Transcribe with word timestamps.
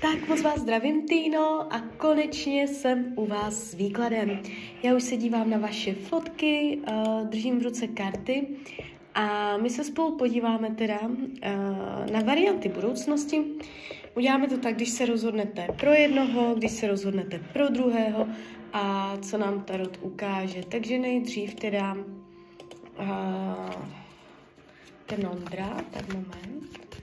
Tak 0.00 0.28
moc 0.28 0.42
vás 0.42 0.60
zdravím, 0.60 1.06
Týno, 1.06 1.72
a 1.74 1.80
konečně 1.80 2.68
jsem 2.68 3.12
u 3.16 3.26
vás 3.26 3.54
s 3.54 3.74
výkladem. 3.74 4.42
Já 4.82 4.94
už 4.94 5.02
se 5.02 5.16
dívám 5.16 5.50
na 5.50 5.58
vaše 5.58 5.94
fotky, 5.94 6.78
uh, 6.90 7.26
držím 7.28 7.58
v 7.58 7.62
ruce 7.62 7.86
karty 7.86 8.46
a 9.14 9.56
my 9.56 9.70
se 9.70 9.84
spolu 9.84 10.16
podíváme 10.16 10.70
teda 10.70 11.00
uh, 11.00 11.18
na 12.12 12.20
varianty 12.24 12.68
budoucnosti. 12.68 13.44
Uděláme 14.16 14.48
to 14.48 14.58
tak, 14.58 14.74
když 14.74 14.88
se 14.90 15.06
rozhodnete 15.06 15.66
pro 15.80 15.90
jednoho, 15.90 16.54
když 16.54 16.70
se 16.72 16.86
rozhodnete 16.88 17.40
pro 17.52 17.68
druhého 17.68 18.28
a 18.72 19.16
co 19.22 19.38
nám 19.38 19.62
Tarot 19.62 19.98
ukáže. 20.00 20.62
Takže 20.68 20.98
nejdřív 20.98 21.54
teda 21.54 21.96
uh, 22.98 23.72
ten 25.06 25.26
Ondra, 25.26 25.84
tak 25.90 26.14
moment. 26.14 27.01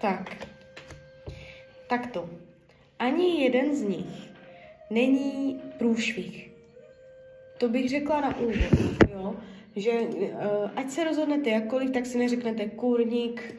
Tak. 0.00 0.46
Takto. 1.88 2.30
Ani 2.98 3.42
jeden 3.42 3.76
z 3.76 3.82
nich 3.82 4.30
není 4.90 5.60
průšvih. 5.78 6.50
To 7.58 7.68
bych 7.68 7.90
řekla 7.90 8.20
na 8.20 8.36
úvod, 8.38 9.10
jo? 9.12 9.36
že 9.76 9.92
uh, 9.92 10.70
ať 10.76 10.90
se 10.90 11.04
rozhodnete 11.04 11.50
jakkoliv, 11.50 11.90
tak 11.90 12.06
si 12.06 12.18
neřeknete 12.18 12.66
kurník, 12.66 13.54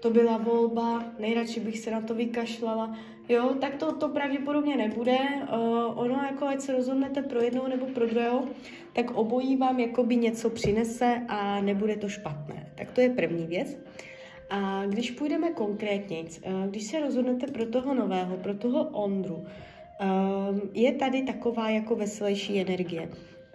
to 0.00 0.10
byla 0.10 0.38
volba, 0.38 1.04
nejradši 1.18 1.60
bych 1.60 1.78
se 1.78 1.90
na 1.90 2.00
to 2.00 2.14
vykašlala, 2.14 2.98
jo, 3.28 3.54
tak 3.60 3.74
to, 3.74 3.92
to 3.92 4.08
pravděpodobně 4.08 4.76
nebude. 4.76 5.18
Uh, 5.18 5.98
ono, 5.98 6.14
jako 6.30 6.46
ať 6.46 6.60
se 6.60 6.72
rozhodnete 6.72 7.22
pro 7.22 7.42
jednoho 7.42 7.68
nebo 7.68 7.86
pro 7.86 8.06
druhého, 8.06 8.44
tak 8.92 9.10
obojí 9.10 9.56
vám 9.56 9.80
jakoby 9.80 10.16
něco 10.16 10.50
přinese 10.50 11.22
a 11.28 11.60
nebude 11.60 11.96
to 11.96 12.08
špatné. 12.08 12.72
Tak 12.74 12.90
to 12.90 13.00
je 13.00 13.10
první 13.10 13.46
věc. 13.46 13.76
A 14.50 14.86
když 14.86 15.10
půjdeme 15.10 15.50
konkrétně, 15.50 16.22
uh, 16.22 16.66
když 16.66 16.84
se 16.84 17.00
rozhodnete 17.00 17.46
pro 17.46 17.66
toho 17.66 17.94
nového, 17.94 18.36
pro 18.36 18.54
toho 18.54 18.84
Ondru, 18.84 19.36
uh, 19.36 19.46
je 20.74 20.92
tady 20.92 21.22
taková 21.22 21.70
jako 21.70 21.96
veselější 21.96 22.60
energie. 22.60 23.08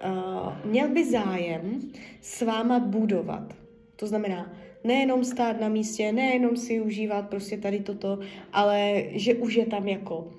Uh, 0.06 0.54
měl 0.66 0.90
by 0.90 1.12
zájem 1.12 1.80
s 2.22 2.42
váma 2.42 2.80
budovat. 2.80 3.54
To 3.96 4.08
znamená, 4.08 4.54
nejenom 4.84 5.24
stát 5.24 5.62
na 5.62 5.70
místě, 5.70 6.12
nejenom 6.12 6.58
si 6.58 6.82
užívat 6.82 7.30
prostě 7.30 7.58
tady 7.58 7.80
toto, 7.80 8.20
ale 8.54 9.04
že 9.12 9.36
už 9.36 9.56
je 9.56 9.66
tam 9.66 9.88
jako 9.88 10.32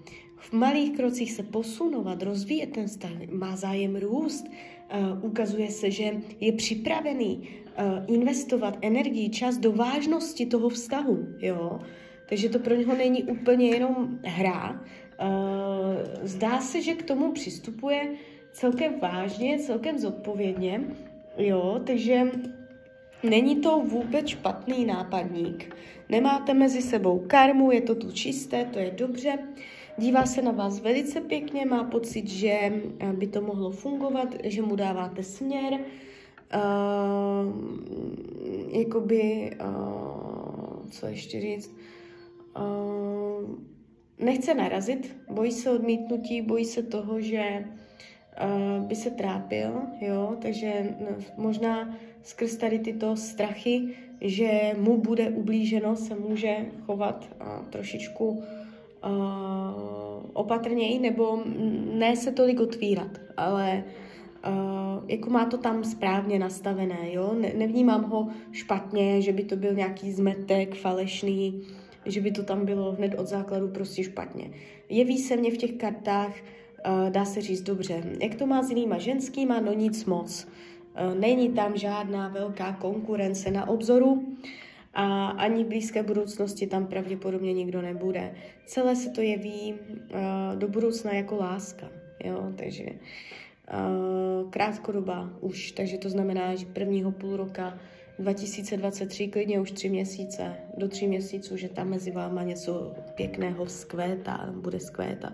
v 0.43 0.53
malých 0.53 0.97
krocích 0.97 1.33
se 1.33 1.43
posunovat, 1.43 2.23
rozvíjet 2.23 2.73
ten 2.73 2.87
vztah, 2.87 3.11
má 3.31 3.57
zájem 3.57 3.97
růst, 3.97 4.47
uh, 4.49 5.25
ukazuje 5.25 5.71
se, 5.71 5.91
že 5.91 6.13
je 6.41 6.53
připravený 6.53 7.37
uh, 7.39 8.15
investovat 8.15 8.79
energii, 8.81 9.29
čas 9.29 9.59
do 9.59 9.73
vážnosti 9.73 10.47
toho 10.47 10.69
vztahu, 10.69 11.27
jo. 11.39 11.81
Takže 12.29 12.49
to 12.49 12.59
pro 12.59 12.75
něho 12.75 12.97
není 12.97 13.23
úplně 13.23 13.69
jenom 13.69 14.19
hra. 14.25 14.81
Uh, 15.23 15.29
zdá 16.23 16.61
se, 16.61 16.83
že 16.83 16.95
k 16.95 17.03
tomu 17.03 17.33
přistupuje 17.33 18.09
celkem 18.53 19.01
vážně, 19.01 19.59
celkem 19.59 19.99
zodpovědně, 19.99 20.81
jo, 21.39 21.81
takže 21.87 22.31
Není 23.23 23.57
to 23.57 23.81
vůbec 23.81 24.27
špatný 24.27 24.85
nápadník. 24.85 25.77
Nemáte 26.09 26.55
mezi 26.55 26.83
sebou 26.83 27.19
karmu, 27.27 27.73
je 27.73 27.81
to 27.81 27.95
tu 27.95 28.13
čisté, 28.13 28.65
to 28.65 28.79
je 28.79 28.91
dobře. 28.91 29.39
Dívá 29.99 30.27
se 30.27 30.43
na 30.43 30.53
vás 30.53 30.81
velice 30.81 31.21
pěkně, 31.21 31.67
má 31.67 31.85
pocit, 31.85 32.29
že 32.29 32.51
eh, 32.51 33.13
by 33.13 33.27
to 33.27 33.41
mohlo 33.41 33.71
fungovat, 33.71 34.35
že 34.45 34.63
mu 34.63 34.77
dáváte 34.77 35.23
směr. 35.23 35.79
Uh, 36.55 37.53
jakoby, 38.79 39.51
uh, 39.65 40.89
co 40.91 41.07
ještě 41.07 41.41
říct, 41.41 41.77
uh, 42.57 43.51
nechce 44.19 44.55
narazit, 44.55 45.17
bojí 45.31 45.53
se 45.53 45.71
odmítnutí, 45.71 46.43
bojí 46.43 46.65
se 46.65 46.83
toho, 46.83 47.21
že 47.21 47.65
uh, 48.45 48.85
by 48.85 48.95
se 48.95 49.11
trápil, 49.11 49.81
jo, 50.01 50.37
takže 50.43 50.97
možná 51.37 51.97
skrz 52.23 52.57
tady 52.57 52.79
tyto 52.79 53.17
strachy, 53.17 53.89
že 54.21 54.51
mu 54.79 55.01
bude 55.01 55.29
ublíženo, 55.29 55.97
se 55.97 56.15
může 56.15 56.57
chovat 56.87 57.29
uh, 57.41 57.67
trošičku 57.67 58.29
uh, 58.29 58.41
opatrněji, 60.33 60.99
nebo 60.99 61.43
ne 61.93 62.17
se 62.17 62.33
tolik 62.33 62.61
otvírat, 62.61 63.21
ale 63.37 63.85
uh, 64.49 65.11
jako 65.11 65.31
má 65.31 65.45
to 65.45 65.59
tam 65.59 65.85
správně 65.85 66.39
nastavené, 66.39 67.13
jo? 67.13 67.35
Ne, 67.41 67.53
nevnímám 67.57 68.05
ho 68.05 68.29
špatně, 68.53 69.23
že 69.23 69.33
by 69.33 69.45
to 69.45 69.57
byl 69.57 69.75
nějaký 69.75 70.13
zmetek 70.13 70.75
falešný, 70.75 71.63
že 72.07 72.21
by 72.21 72.31
to 72.31 72.43
tam 72.43 72.65
bylo 72.65 72.93
hned 72.93 73.15
od 73.19 73.27
základu 73.27 73.69
prostě 73.69 74.05
špatně. 74.05 74.51
Jeví 74.89 75.19
se 75.19 75.37
mě 75.37 75.51
v 75.51 75.57
těch 75.57 75.73
kartách, 75.73 76.35
dá 77.09 77.25
se 77.25 77.41
říct 77.41 77.63
dobře. 77.63 78.03
Jak 78.21 78.35
to 78.35 78.47
má 78.47 78.63
s 78.63 78.71
jinýma 78.71 78.99
ženskýma? 78.99 79.61
No 79.61 79.73
nic 79.73 80.05
moc. 80.05 80.49
Není 81.15 81.49
tam 81.49 81.77
žádná 81.77 82.29
velká 82.29 82.73
konkurence 82.73 83.51
na 83.51 83.69
obzoru 83.69 84.37
a 84.95 85.29
ani 85.29 85.65
v 85.65 85.67
blízké 85.67 86.03
budoucnosti 86.03 86.67
tam 86.67 86.87
pravděpodobně 86.87 87.53
nikdo 87.53 87.83
nebude. 87.83 88.35
Celé 88.67 88.97
se 88.97 89.11
to 89.11 89.21
jeví 89.21 89.75
uh, 89.75 90.59
do 90.59 90.69
budoucna 90.69 91.13
jako 91.13 91.37
láska, 91.37 91.89
jo, 92.25 92.53
takže 92.57 92.85
uh, 92.85 94.51
krátkodoba 94.51 95.31
už, 95.41 95.73
takže 95.73 95.99
to 95.99 96.11
znamená, 96.11 96.55
že 96.55 96.67
prvního 96.67 97.13
půl 97.13 97.37
roka 97.37 97.79
2023, 98.19 99.29
klidně 99.29 99.61
už 99.61 99.73
tři 99.73 99.89
měsíce, 99.89 100.57
do 100.77 100.89
tří 100.89 101.07
měsíců, 101.07 101.57
že 101.57 101.69
tam 101.69 101.89
mezi 101.89 102.11
váma 102.11 102.43
něco 102.43 102.95
pěkného 103.15 103.65
vzkvétá, 103.65 104.51
bude 104.57 104.81
skvétat. 104.81 105.33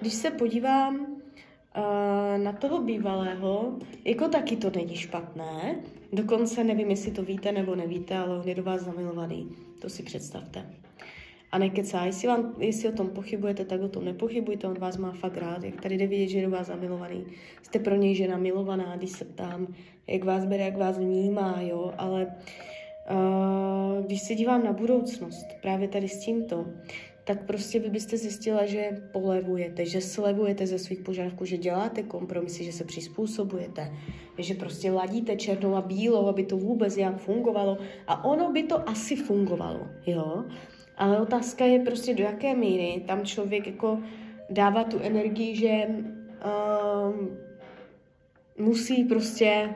Když 0.00 0.14
se 0.14 0.30
podívám 0.30 1.19
na 2.36 2.52
toho 2.52 2.82
bývalého, 2.82 3.72
jako 4.04 4.28
taky 4.28 4.56
to 4.56 4.70
není 4.76 4.96
špatné, 4.96 5.76
dokonce 6.12 6.64
nevím, 6.64 6.90
jestli 6.90 7.10
to 7.10 7.22
víte 7.22 7.52
nebo 7.52 7.74
nevíte, 7.74 8.16
ale 8.16 8.38
on 8.38 8.48
je 8.48 8.54
do 8.54 8.62
vás 8.62 8.80
zamilovaný, 8.80 9.48
to 9.80 9.88
si 9.88 10.02
představte. 10.02 10.66
A 11.52 11.58
nekecá, 11.58 12.04
jestli, 12.04 12.28
vám, 12.28 12.54
jestli 12.58 12.88
o 12.88 12.92
tom 12.92 13.08
pochybujete, 13.08 13.64
tak 13.64 13.80
o 13.80 13.88
tom 13.88 14.04
nepochybujte, 14.04 14.68
on 14.68 14.78
vás 14.78 14.96
má 14.96 15.12
fakt 15.12 15.36
rád, 15.36 15.64
jak 15.64 15.80
tady 15.80 15.98
jde 15.98 16.06
vidět, 16.06 16.28
že 16.28 16.38
je 16.38 16.44
do 16.44 16.50
vás 16.50 16.66
zamilovaný. 16.66 17.26
Jste 17.62 17.78
pro 17.78 17.94
něj 17.94 18.14
žena 18.14 18.36
milovaná, 18.36 18.96
když 18.96 19.10
se 19.10 19.24
ptám, 19.24 19.74
jak 20.06 20.24
vás 20.24 20.44
bere, 20.44 20.64
jak 20.64 20.76
vás 20.76 20.98
vnímá, 20.98 21.56
jo, 21.60 21.92
ale 21.98 22.26
uh, 23.10 24.06
když 24.06 24.22
se 24.22 24.34
dívám 24.34 24.64
na 24.64 24.72
budoucnost, 24.72 25.46
právě 25.62 25.88
tady 25.88 26.08
s 26.08 26.18
tímto, 26.18 26.66
tak 27.24 27.46
prostě 27.46 27.80
vy 27.80 27.90
byste 27.90 28.16
zjistila, 28.16 28.66
že 28.66 29.02
polevujete, 29.12 29.86
že 29.86 30.00
slevujete 30.00 30.66
ze 30.66 30.78
svých 30.78 31.00
požadavků, 31.00 31.44
že 31.44 31.56
děláte 31.56 32.02
kompromisy, 32.02 32.64
že 32.64 32.72
se 32.72 32.84
přizpůsobujete, 32.84 33.92
že 34.38 34.54
prostě 34.54 34.90
ladíte 34.90 35.36
černou 35.36 35.74
a 35.74 35.80
bílou, 35.80 36.26
aby 36.26 36.44
to 36.44 36.56
vůbec 36.56 36.96
nějak 36.96 37.18
fungovalo. 37.18 37.78
A 38.06 38.24
ono 38.24 38.52
by 38.52 38.62
to 38.62 38.88
asi 38.88 39.16
fungovalo, 39.16 39.88
jo. 40.06 40.44
Ale 40.96 41.20
otázka 41.20 41.64
je 41.64 41.78
prostě 41.78 42.14
do 42.14 42.24
jaké 42.24 42.54
míry 42.54 43.02
tam 43.06 43.24
člověk 43.24 43.66
jako 43.66 43.98
dává 44.50 44.84
tu 44.84 44.98
energii, 44.98 45.56
že 45.56 45.86
um, 45.88 47.38
musí 48.58 49.04
prostě 49.04 49.70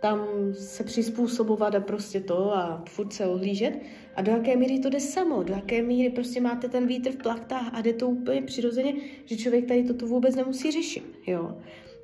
tam 0.00 0.26
se 0.52 0.84
přizpůsobovat 0.84 1.74
a 1.74 1.80
prostě 1.80 2.20
to 2.20 2.56
a 2.56 2.82
furt 2.88 3.12
se 3.12 3.26
ohlížet 3.26 3.78
a 4.18 4.22
do 4.22 4.32
jaké 4.32 4.56
míry 4.56 4.78
to 4.78 4.90
jde 4.90 5.00
samo, 5.00 5.42
do 5.42 5.54
jaké 5.54 5.82
míry 5.82 6.10
prostě 6.10 6.40
máte 6.40 6.68
ten 6.68 6.86
vítr 6.86 7.10
v 7.10 7.16
plachtách 7.16 7.70
a 7.74 7.80
jde 7.80 7.92
to 7.92 8.08
úplně 8.08 8.42
přirozeně, 8.42 8.94
že 9.24 9.36
člověk 9.36 9.64
tady 9.66 9.84
toto 9.84 10.06
vůbec 10.06 10.36
nemusí 10.36 10.70
řešit, 10.70 11.04
jo. 11.26 11.56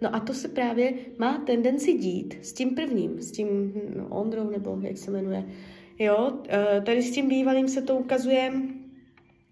No 0.03 0.15
a 0.15 0.21
to 0.21 0.35
se 0.35 0.49
právě 0.49 0.93
má 1.19 1.39
tendenci 1.39 1.93
dít 1.93 2.39
s 2.43 2.53
tím 2.53 2.75
prvním, 2.75 3.21
s 3.23 3.31
tím 3.33 3.73
no, 3.97 4.09
Ondrou, 4.09 4.51
nebo 4.51 4.79
jak 4.83 4.99
se 4.99 5.11
jmenuje, 5.11 5.45
jo. 5.99 6.33
Eh, 6.49 6.81
tady 6.81 7.03
s 7.03 7.11
tím 7.11 7.29
bývalým 7.29 7.69
se 7.69 7.83
to 7.83 7.97
ukazuje, 7.97 8.53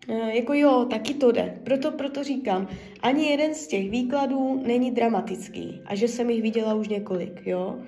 eh, 0.08 0.36
jako 0.36 0.54
jo, 0.54 0.86
taky 0.90 1.14
to 1.14 1.32
jde. 1.32 1.60
Proto, 1.64 1.90
proto 1.90 2.24
říkám, 2.24 2.68
ani 3.00 3.30
jeden 3.30 3.54
z 3.54 3.66
těch 3.66 3.90
výkladů 3.90 4.62
není 4.66 4.90
dramatický 4.90 5.80
a 5.84 5.94
že 5.94 6.08
jsem 6.08 6.30
jich 6.30 6.42
viděla 6.42 6.74
už 6.74 6.88
několik, 6.88 7.46
jo. 7.46 7.78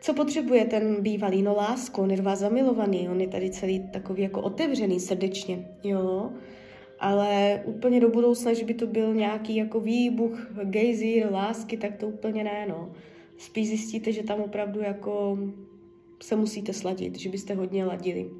Co 0.00 0.14
potřebuje 0.14 0.64
ten 0.64 1.02
bývalý? 1.02 1.42
No 1.42 1.54
lásku, 1.54 2.02
on 2.02 2.10
je 2.10 2.22
vás 2.22 2.38
zamilovaný, 2.38 3.08
on 3.08 3.20
je 3.20 3.28
tady 3.28 3.50
celý 3.50 3.88
takový 3.92 4.22
jako 4.22 4.42
otevřený 4.42 5.00
srdečně, 5.00 5.68
jo. 5.84 6.30
Ale 7.00 7.62
úplně 7.64 8.00
do 8.00 8.08
budoucna, 8.08 8.52
že 8.52 8.64
by 8.64 8.74
to 8.74 8.86
byl 8.86 9.14
nějaký 9.14 9.56
jako 9.56 9.80
výbuch, 9.80 10.50
gejzír, 10.64 11.32
lásky, 11.32 11.76
tak 11.76 11.96
to 11.96 12.08
úplně 12.08 12.44
ne, 12.44 12.66
no. 12.68 12.92
Spíš 13.36 13.68
zjistíte, 13.68 14.12
že 14.12 14.22
tam 14.22 14.40
opravdu 14.40 14.80
jako 14.80 15.38
se 16.22 16.36
musíte 16.36 16.72
sladit, 16.72 17.18
že 17.18 17.28
byste 17.28 17.54
hodně 17.54 17.84
ladili. 17.84 18.30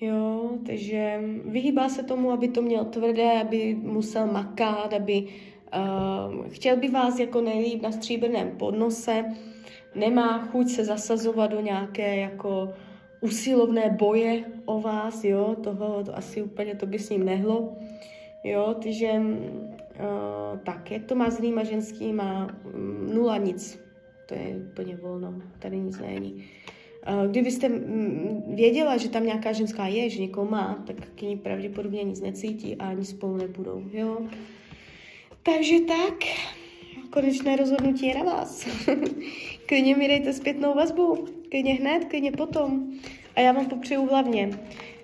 Jo, 0.00 0.50
takže 0.66 1.20
vyhýbá 1.44 1.88
se 1.88 2.02
tomu, 2.02 2.30
aby 2.30 2.48
to 2.48 2.62
měl 2.62 2.84
tvrdé, 2.84 3.40
aby 3.40 3.74
musel 3.82 4.26
makat, 4.26 4.92
aby 4.92 5.26
uh, 6.36 6.46
chtěl 6.48 6.76
by 6.76 6.88
vás 6.88 7.18
jako 7.18 7.40
nejlíp 7.40 7.82
na 7.82 7.92
stříbrném 7.92 8.50
podnose, 8.50 9.24
nemá 9.94 10.46
chuť 10.46 10.68
se 10.68 10.84
zasazovat 10.84 11.46
do 11.46 11.60
nějaké 11.60 12.16
jako 12.16 12.74
usilovné 13.20 13.90
boje 13.90 14.44
o 14.64 14.80
vás, 14.80 15.24
jo, 15.24 15.56
toho 15.62 16.04
to 16.04 16.16
asi 16.16 16.42
úplně 16.42 16.74
to 16.74 16.86
by 16.86 16.98
s 16.98 17.10
ním 17.10 17.24
nehlo, 17.24 17.76
jo, 18.44 18.74
takže 18.82 19.10
uh, 19.12 20.58
tak, 20.64 20.90
jak 20.90 21.04
to 21.04 21.14
má 21.14 21.30
s 21.30 21.40
a 21.56 21.64
ženskýma, 21.64 22.48
um, 22.64 23.14
nula 23.14 23.36
nic, 23.36 23.80
to 24.26 24.34
je 24.34 24.56
úplně 24.72 24.96
volno, 24.96 25.34
tady 25.58 25.78
nic 25.78 25.98
není. 25.98 26.44
Uh, 27.08 27.30
kdybyste 27.30 27.68
um, 27.68 28.42
věděla, 28.54 28.96
že 28.96 29.08
tam 29.08 29.26
nějaká 29.26 29.52
ženská 29.52 29.86
je, 29.86 30.10
že 30.10 30.20
někoho 30.20 30.50
má, 30.50 30.84
tak 30.86 30.96
k 31.14 31.22
ní 31.22 31.36
pravděpodobně 31.36 32.04
nic 32.04 32.20
necítí 32.20 32.76
a 32.76 32.88
ani 32.88 33.04
spolu 33.04 33.36
nebudou, 33.36 33.82
jo. 33.92 34.18
Takže 35.42 35.76
tak, 35.80 36.14
konečné 37.10 37.56
rozhodnutí 37.56 38.06
je 38.06 38.14
na 38.14 38.22
vás. 38.22 38.68
klidně 39.70 39.96
mi 39.96 40.08
dejte 40.08 40.32
zpětnou 40.32 40.74
vazbu, 40.74 41.26
klidně 41.50 41.74
hned, 41.74 42.04
klidně 42.04 42.32
potom. 42.32 42.92
A 43.36 43.40
já 43.40 43.52
vám 43.52 43.66
popřeju 43.66 44.06
hlavně, 44.06 44.50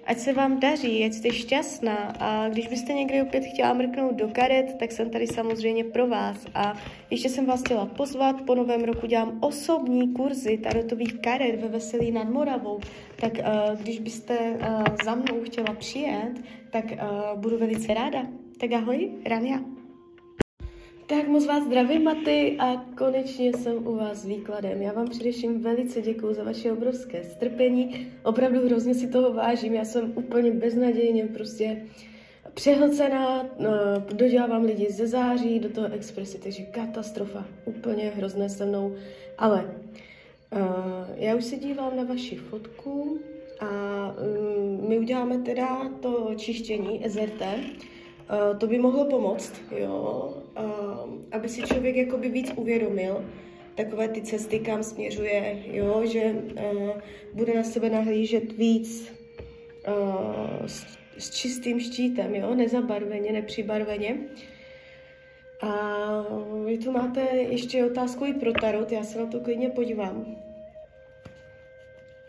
ať 0.07 0.19
se 0.19 0.33
vám 0.33 0.61
daří, 0.61 1.05
ať 1.05 1.13
jste 1.13 1.31
šťastná 1.31 2.15
a 2.21 2.49
když 2.49 2.69
byste 2.69 2.93
někdy 2.93 3.23
opět 3.23 3.45
chtěla 3.45 3.73
mrknout 3.73 4.15
do 4.15 4.29
karet, 4.29 4.77
tak 4.79 4.93
jsem 4.93 5.11
tady 5.11 5.27
samozřejmě 5.27 5.85
pro 5.85 6.07
vás. 6.07 6.47
A 6.55 6.75
ještě 7.11 7.29
jsem 7.29 7.47
vás 7.47 7.61
chtěla 7.61 7.87
pozvat, 7.87 8.43
po 8.43 8.55
novém 8.55 8.85
roku 8.85 9.07
dělám 9.07 9.39
osobní 9.41 10.13
kurzy 10.13 10.59
tarotových 10.59 11.15
karet 11.15 11.61
ve 11.61 11.69
Veselí 11.69 12.11
nad 12.11 12.31
Moravou, 12.31 12.81
tak 13.21 13.33
uh, 13.33 13.81
když 13.81 13.99
byste 13.99 14.39
uh, 14.39 14.85
za 15.05 15.15
mnou 15.15 15.43
chtěla 15.43 15.75
přijet, 15.75 16.33
tak 16.71 16.85
uh, 16.85 17.41
budu 17.41 17.59
velice 17.59 17.95
ráda. 17.95 18.27
Tak 18.61 18.73
ahoj, 18.73 19.11
Rania. 19.27 19.76
Tak 21.09 21.29
moc 21.29 21.47
vás 21.47 21.65
zdravím, 21.65 22.05
Maty, 22.05 22.57
a 22.59 22.85
konečně 22.99 23.53
jsem 23.53 23.87
u 23.87 23.97
vás 23.97 24.19
s 24.19 24.25
výkladem. 24.25 24.83
Já 24.83 24.93
vám 24.93 25.09
především 25.09 25.63
velice 25.63 26.03
děkuji 26.03 26.35
za 26.35 26.45
vaše 26.45 26.73
obrovské 26.73 27.25
strpení. 27.25 28.07
Opravdu 28.23 28.67
hrozně 28.67 28.95
si 28.95 29.07
toho 29.09 29.33
vážím. 29.33 29.75
Já 29.75 29.85
jsem 29.85 30.13
úplně 30.17 30.51
beznadějně 30.51 31.27
prostě 31.27 31.83
přehlcená, 32.55 33.43
no, 33.59 33.71
dodělávám 34.13 34.65
lidi 34.65 34.93
ze 34.93 35.07
září 35.07 35.61
do 35.61 35.69
toho 35.69 35.93
expresy, 35.93 36.39
takže 36.39 36.63
katastrofa, 36.63 37.47
úplně 37.65 38.13
hrozné 38.17 38.49
se 38.49 38.67
mnou. 38.67 38.95
Ale 39.39 39.65
uh, 40.53 40.61
já 41.17 41.35
už 41.37 41.45
se 41.45 41.57
dívám 41.57 41.97
na 41.97 42.05
vaši 42.05 42.37
fotku 42.37 43.19
a 43.61 43.67
um, 44.11 44.89
my 44.89 44.99
uděláme 44.99 45.39
teda 45.39 45.91
to 46.01 46.31
čištění 46.37 47.05
SRT, 47.09 47.43
To 48.59 48.67
by 48.67 48.79
mohlo 48.79 49.05
pomoct, 49.05 49.53
jo, 49.71 50.35
uh, 50.59 51.11
aby 51.33 51.49
si 51.49 51.63
člověk 51.63 51.97
jakoby 51.97 52.29
víc 52.29 52.53
uvědomil 52.57 53.25
takové 53.75 54.09
ty 54.09 54.23
cesty, 54.23 54.59
kam 54.59 54.83
směřuje, 54.83 55.63
jo, 55.67 56.03
že 56.07 56.23
uh, 56.23 56.91
bude 57.35 57.55
na 57.55 57.63
sebe 57.63 57.91
nahlížet 57.91 58.53
víc 58.53 59.13
s, 60.67 60.99
s 61.19 61.31
čistým 61.31 61.81
štítem, 61.81 62.35
jo, 62.35 62.55
nezabarveně, 62.55 63.33
nepřibarveně. 63.33 64.19
A 65.63 65.71
vy 66.65 66.79
tu 66.79 66.93
máte 66.93 67.21
ještě 67.37 67.85
otázku 67.85 68.25
i 68.25 68.35
pro 68.35 68.53
tarot, 68.53 68.93
já 68.93 69.03
se 69.05 69.19
na 69.19 69.27
to 69.27 69.41
klidně 69.41 69.69
podívám. 69.69 70.37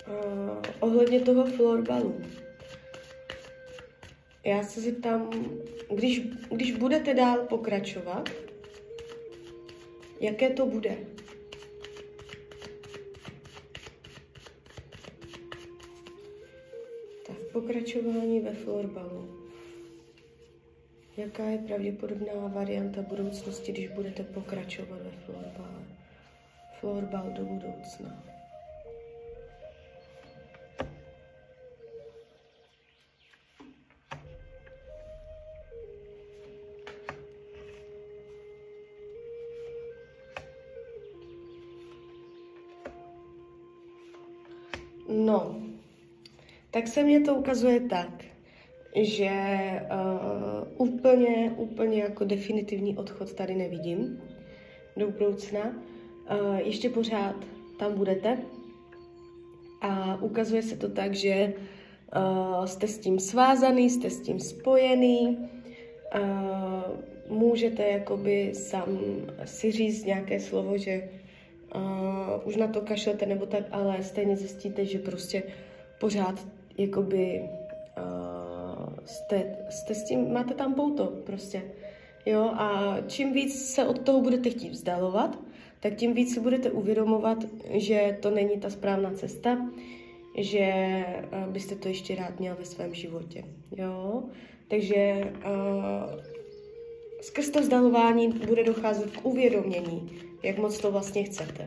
Uh, 0.07 0.57
ohledně 0.79 1.19
toho 1.19 1.45
florbalu. 1.45 2.21
Já 4.43 4.63
se 4.63 4.81
zeptám, 4.81 5.29
když, 5.95 6.21
když 6.55 6.71
budete 6.71 7.13
dál 7.13 7.37
pokračovat, 7.37 8.29
jaké 10.19 10.49
to 10.49 10.65
bude? 10.65 10.97
Tak, 17.27 17.37
pokračování 17.53 18.39
ve 18.39 18.53
florbalu. 18.53 19.47
Jaká 21.17 21.43
je 21.43 21.57
pravděpodobná 21.57 22.47
varianta 22.47 23.01
budoucnosti, 23.01 23.71
když 23.71 23.87
budete 23.87 24.23
pokračovat 24.23 25.01
ve 25.01 25.11
florbale? 25.11 25.85
Florbal 26.79 27.31
do 27.37 27.45
budoucna. 27.45 28.36
Tak 46.77 46.87
se 46.87 47.03
mě 47.03 47.19
to 47.19 47.35
ukazuje 47.35 47.79
tak, 47.79 48.23
že 48.95 49.31
uh, 50.77 50.87
úplně, 50.87 51.51
úplně 51.57 52.01
jako 52.01 52.23
definitivní 52.23 52.97
odchod 52.97 53.33
tady 53.33 53.55
nevidím 53.55 54.21
do 54.97 55.11
budoucna. 55.11 55.61
Uh, 55.61 56.57
ještě 56.57 56.89
pořád 56.89 57.35
tam 57.79 57.93
budete 57.93 58.37
a 59.81 60.17
ukazuje 60.21 60.61
se 60.61 60.77
to 60.77 60.89
tak, 60.89 61.13
že 61.13 61.53
uh, 62.15 62.65
jste 62.65 62.87
s 62.87 62.99
tím 62.99 63.19
svázaný, 63.19 63.89
jste 63.89 64.09
s 64.09 64.21
tím 64.21 64.39
spojený, 64.39 65.37
uh, 65.37 67.37
můžete 67.37 67.87
jakoby 67.87 68.51
sám 68.53 68.99
si 69.45 69.71
říct 69.71 70.05
nějaké 70.05 70.39
slovo, 70.39 70.77
že 70.77 71.09
uh, 71.75 72.47
už 72.47 72.55
na 72.55 72.67
to 72.67 72.81
kašlete 72.81 73.25
nebo 73.25 73.45
tak, 73.45 73.63
ale 73.71 74.03
stejně 74.03 74.37
zjistíte, 74.37 74.85
že 74.85 74.99
prostě 74.99 75.43
pořád 75.99 76.56
jakoby 76.77 77.49
uh, 77.97 78.93
jste, 79.05 79.55
jste 79.69 79.95
s 79.95 80.03
tím, 80.03 80.33
máte 80.33 80.53
tam 80.53 80.73
pouto 80.73 81.05
prostě. 81.05 81.63
Jo, 82.25 82.41
a 82.43 82.97
čím 83.07 83.33
víc 83.33 83.73
se 83.73 83.87
od 83.87 83.99
toho 83.99 84.21
budete 84.21 84.49
chtít 84.49 84.69
vzdalovat, 84.69 85.39
tak 85.79 85.95
tím 85.95 86.13
víc 86.13 86.33
si 86.33 86.39
budete 86.39 86.71
uvědomovat, 86.71 87.37
že 87.69 88.17
to 88.21 88.31
není 88.31 88.57
ta 88.59 88.69
správná 88.69 89.11
cesta, 89.11 89.57
že 90.37 90.73
uh, 91.45 91.53
byste 91.53 91.75
to 91.75 91.87
ještě 91.87 92.15
rád 92.15 92.39
měl 92.39 92.55
ve 92.59 92.65
svém 92.65 92.93
životě. 92.93 93.43
Jo? 93.77 94.23
Takže 94.67 95.31
uh, 95.45 96.21
skrz 97.21 97.49
to 97.49 97.61
vzdalování 97.61 98.27
bude 98.27 98.63
docházet 98.63 99.17
k 99.17 99.25
uvědomění, 99.25 100.11
jak 100.43 100.57
moc 100.57 100.79
to 100.79 100.91
vlastně 100.91 101.23
chcete. 101.23 101.65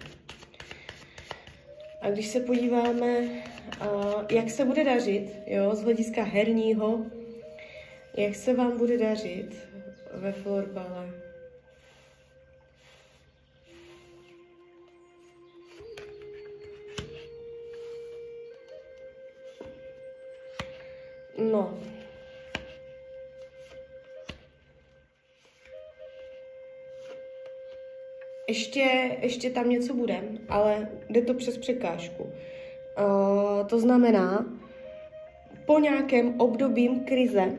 A 2.00 2.10
když 2.10 2.26
se 2.26 2.40
podíváme, 2.40 3.28
jak 4.30 4.50
se 4.50 4.64
bude 4.64 4.84
dařit, 4.84 5.36
jo, 5.46 5.74
z 5.74 5.82
hlediska 5.82 6.22
herního, 6.22 7.06
jak 8.16 8.34
se 8.34 8.54
vám 8.54 8.78
bude 8.78 8.98
dařit 8.98 9.68
ve 10.14 10.32
florbale. 10.32 11.10
No, 21.38 21.78
ještě, 28.50 29.16
ještě 29.22 29.50
tam 29.50 29.70
něco 29.70 29.94
bude, 29.94 30.22
ale 30.48 30.88
jde 31.10 31.22
to 31.22 31.34
přes 31.34 31.58
překážku. 31.58 32.22
Uh, 32.22 33.66
to 33.66 33.78
znamená, 33.78 34.46
po 35.66 35.78
nějakém 35.78 36.34
obdobím 36.40 37.00
krize 37.00 37.52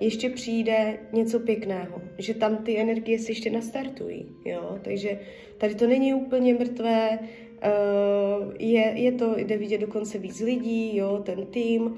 ještě 0.00 0.30
přijde 0.30 0.98
něco 1.12 1.40
pěkného, 1.40 2.02
že 2.18 2.34
tam 2.34 2.56
ty 2.56 2.78
energie 2.78 3.18
se 3.18 3.30
ještě 3.30 3.50
nastartují, 3.50 4.26
jo, 4.44 4.78
takže 4.82 5.20
tady 5.58 5.74
to 5.74 5.86
není 5.86 6.14
úplně 6.14 6.54
mrtvé, 6.54 7.18
uh, 7.18 8.52
je, 8.58 8.92
je 8.94 9.12
to, 9.12 9.34
jde 9.36 9.56
vidět 9.56 9.78
dokonce 9.78 10.18
víc 10.18 10.40
lidí, 10.40 10.96
jo, 10.96 11.22
ten 11.24 11.46
tým, 11.46 11.82
uh, 11.82 11.92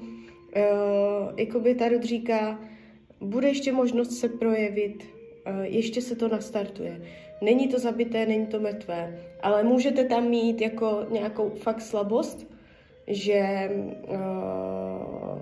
jakoby 1.37 1.75
Tarot 1.75 2.03
říká, 2.03 2.59
bude 3.21 3.47
ještě 3.47 3.71
možnost 3.71 4.19
se 4.19 4.29
projevit, 4.29 5.03
ještě 5.63 6.01
se 6.01 6.15
to 6.15 6.27
nastartuje. 6.27 7.01
Není 7.41 7.67
to 7.67 7.79
zabité, 7.79 8.25
není 8.25 8.47
to 8.47 8.59
mrtvé, 8.59 9.19
ale 9.41 9.63
můžete 9.63 10.03
tam 10.03 10.29
mít 10.29 10.61
jako 10.61 11.05
nějakou 11.11 11.49
fakt 11.49 11.81
slabost, 11.81 12.47
že 13.07 13.69
uh, 14.09 15.39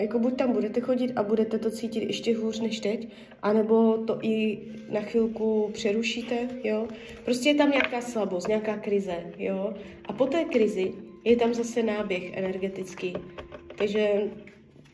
jako 0.00 0.18
buď 0.18 0.36
tam 0.36 0.52
budete 0.52 0.80
chodit 0.80 1.12
a 1.16 1.22
budete 1.22 1.58
to 1.58 1.70
cítit 1.70 2.02
ještě 2.02 2.36
hůř 2.36 2.60
než 2.60 2.80
teď, 2.80 3.08
anebo 3.42 3.98
to 3.98 4.18
i 4.22 4.58
na 4.90 5.00
chvilku 5.00 5.70
přerušíte, 5.72 6.48
jo. 6.64 6.88
Prostě 7.24 7.48
je 7.48 7.54
tam 7.54 7.70
nějaká 7.70 8.00
slabost, 8.00 8.48
nějaká 8.48 8.76
krize, 8.76 9.16
jo. 9.38 9.74
A 10.04 10.12
po 10.12 10.26
té 10.26 10.44
krizi 10.44 10.92
je 11.24 11.36
tam 11.36 11.54
zase 11.54 11.82
náběh 11.82 12.36
energetický. 12.36 13.14
Takže 13.78 14.22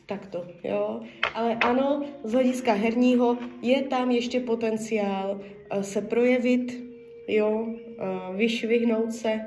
takto, 0.07 0.47
jo. 0.65 1.01
Ale 1.35 1.55
ano, 1.55 2.03
z 2.25 2.33
hlediska 2.33 2.73
herního 2.73 3.39
je 3.63 3.83
tam 3.83 4.11
ještě 4.11 4.41
potenciál 4.41 5.41
uh, 5.75 5.83
se 5.83 6.03
projevit, 6.03 6.85
jo, 7.29 7.51
uh, 7.51 8.37
vyšvihnout 8.37 9.13
se, 9.13 9.41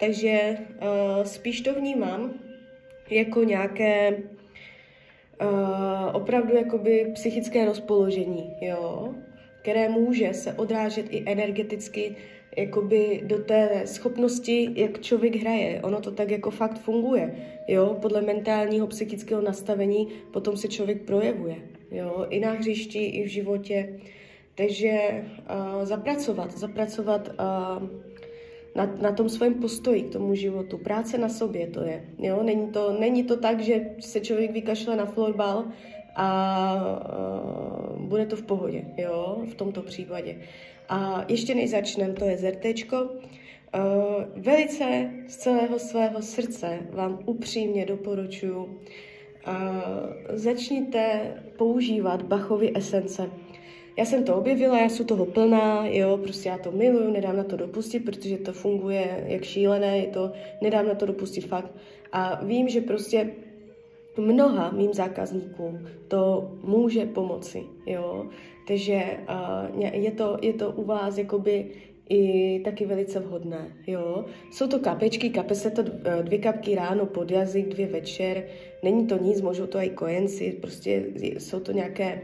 takže 0.00 0.56
uh, 0.58 1.24
spíš 1.24 1.60
to 1.60 1.74
vnímám 1.74 2.34
jako 3.10 3.44
nějaké 3.44 4.22
opravdu 6.12 6.56
jakoby 6.56 7.10
psychické 7.14 7.64
rozpoložení, 7.64 8.50
jo, 8.60 9.14
které 9.62 9.88
může 9.88 10.34
se 10.34 10.52
odrážet 10.52 11.06
i 11.10 11.22
energeticky 11.26 12.16
jakoby 12.56 13.22
do 13.24 13.38
té 13.38 13.82
schopnosti, 13.84 14.70
jak 14.74 15.00
člověk 15.00 15.36
hraje. 15.36 15.80
Ono 15.82 16.00
to 16.00 16.10
tak 16.10 16.30
jako 16.30 16.50
fakt 16.50 16.78
funguje, 16.78 17.34
jo, 17.68 17.96
podle 18.02 18.22
mentálního, 18.22 18.86
psychického 18.86 19.42
nastavení 19.42 20.08
potom 20.30 20.56
se 20.56 20.68
člověk 20.68 21.02
projevuje, 21.02 21.56
jo, 21.90 22.26
i 22.30 22.40
na 22.40 22.50
hřišti, 22.50 23.04
i 23.04 23.24
v 23.24 23.26
životě. 23.26 24.00
Takže 24.54 25.24
uh, 25.50 25.84
zapracovat, 25.84 26.58
zapracovat 26.58 27.28
uh, 27.28 27.88
na, 28.74 28.94
na 29.00 29.12
tom 29.12 29.28
svém 29.28 29.54
postoji 29.54 30.02
k 30.02 30.12
tomu 30.12 30.34
životu. 30.34 30.78
Práce 30.78 31.18
na 31.18 31.28
sobě 31.28 31.66
to 31.66 31.80
je. 31.80 32.04
Jo? 32.18 32.42
Není, 32.42 32.68
to, 32.68 32.96
není 33.00 33.24
to 33.24 33.36
tak, 33.36 33.60
že 33.60 33.90
se 34.00 34.20
člověk 34.20 34.50
vykašle 34.50 34.96
na 34.96 35.06
florbal 35.06 35.64
a 36.16 36.76
uh, 37.92 38.02
bude 38.02 38.26
to 38.26 38.36
v 38.36 38.42
pohodě, 38.42 38.84
jo, 38.96 39.42
v 39.50 39.54
tomto 39.54 39.82
případě. 39.82 40.36
A 40.88 41.24
ještě 41.28 41.54
než 41.54 41.70
začneme, 41.70 42.12
to 42.12 42.24
je 42.24 42.36
zrtečko. 42.36 42.96
Uh, 43.02 43.80
velice 44.36 45.10
z 45.28 45.36
celého 45.36 45.78
svého 45.78 46.22
srdce 46.22 46.78
vám 46.90 47.18
upřímně 47.26 47.86
doporučuji, 47.86 48.56
uh, 48.56 48.74
začněte 50.28 51.34
používat 51.56 52.22
Bachovy 52.22 52.72
esence 52.76 53.30
já 53.96 54.04
jsem 54.04 54.24
to 54.24 54.36
objevila, 54.36 54.80
já 54.80 54.88
jsem 54.88 55.06
toho 55.06 55.26
plná, 55.26 55.86
jo, 55.86 56.16
prostě 56.22 56.48
já 56.48 56.58
to 56.58 56.72
miluju, 56.72 57.10
nedám 57.12 57.36
na 57.36 57.44
to 57.44 57.56
dopustit, 57.56 58.04
protože 58.04 58.38
to 58.38 58.52
funguje 58.52 59.24
jak 59.26 59.44
šílené, 59.44 59.98
je 59.98 60.06
to, 60.06 60.32
nedám 60.62 60.88
na 60.88 60.94
to 60.94 61.06
dopustit 61.06 61.46
fakt. 61.46 61.72
A 62.12 62.44
vím, 62.44 62.68
že 62.68 62.80
prostě 62.80 63.30
mnoha 64.18 64.70
mým 64.70 64.94
zákazníkům 64.94 65.88
to 66.08 66.52
může 66.62 67.06
pomoci, 67.06 67.62
jo. 67.86 68.26
Takže 68.68 69.18
uh, 69.74 69.80
je, 69.80 70.10
to, 70.10 70.38
je 70.42 70.52
to 70.52 70.70
u 70.70 70.84
vás 70.84 71.18
jakoby 71.18 71.70
i 72.08 72.60
taky 72.64 72.86
velice 72.86 73.20
vhodné, 73.20 73.72
jo. 73.86 74.24
Jsou 74.50 74.66
to 74.66 74.78
kapečky, 74.78 75.30
kape 75.30 75.54
se 75.54 75.70
to 75.70 75.82
dvě 76.22 76.38
kapky 76.38 76.74
ráno 76.74 77.06
pod 77.06 77.30
jazyk, 77.30 77.68
dvě 77.68 77.86
večer, 77.86 78.44
není 78.82 79.06
to 79.06 79.18
nic, 79.18 79.40
můžou 79.40 79.66
to 79.66 79.78
i 79.78 79.90
kojenci, 79.90 80.52
prostě 80.60 81.04
jsou 81.16 81.60
to 81.60 81.72
nějaké 81.72 82.20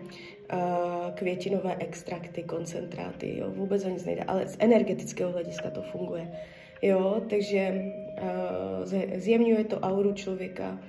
uh, 0.53 1.15
květinové 1.15 1.77
extrakty, 1.79 2.43
koncentráty, 2.43 3.39
jo, 3.39 3.51
vůbec 3.57 3.85
o 3.85 3.89
nic 3.89 4.05
nejde, 4.05 4.25
ale 4.25 4.49
z 4.49 4.57
energetického 4.59 5.33
hlediska 5.33 5.71
to 5.71 5.83
funguje, 5.83 6.33
jo, 6.83 7.23
takže 7.31 7.83
uh, 8.23 9.19
zjemňuje 9.19 9.65
to 9.65 9.81
auru 9.81 10.13
člověka, 10.13 10.81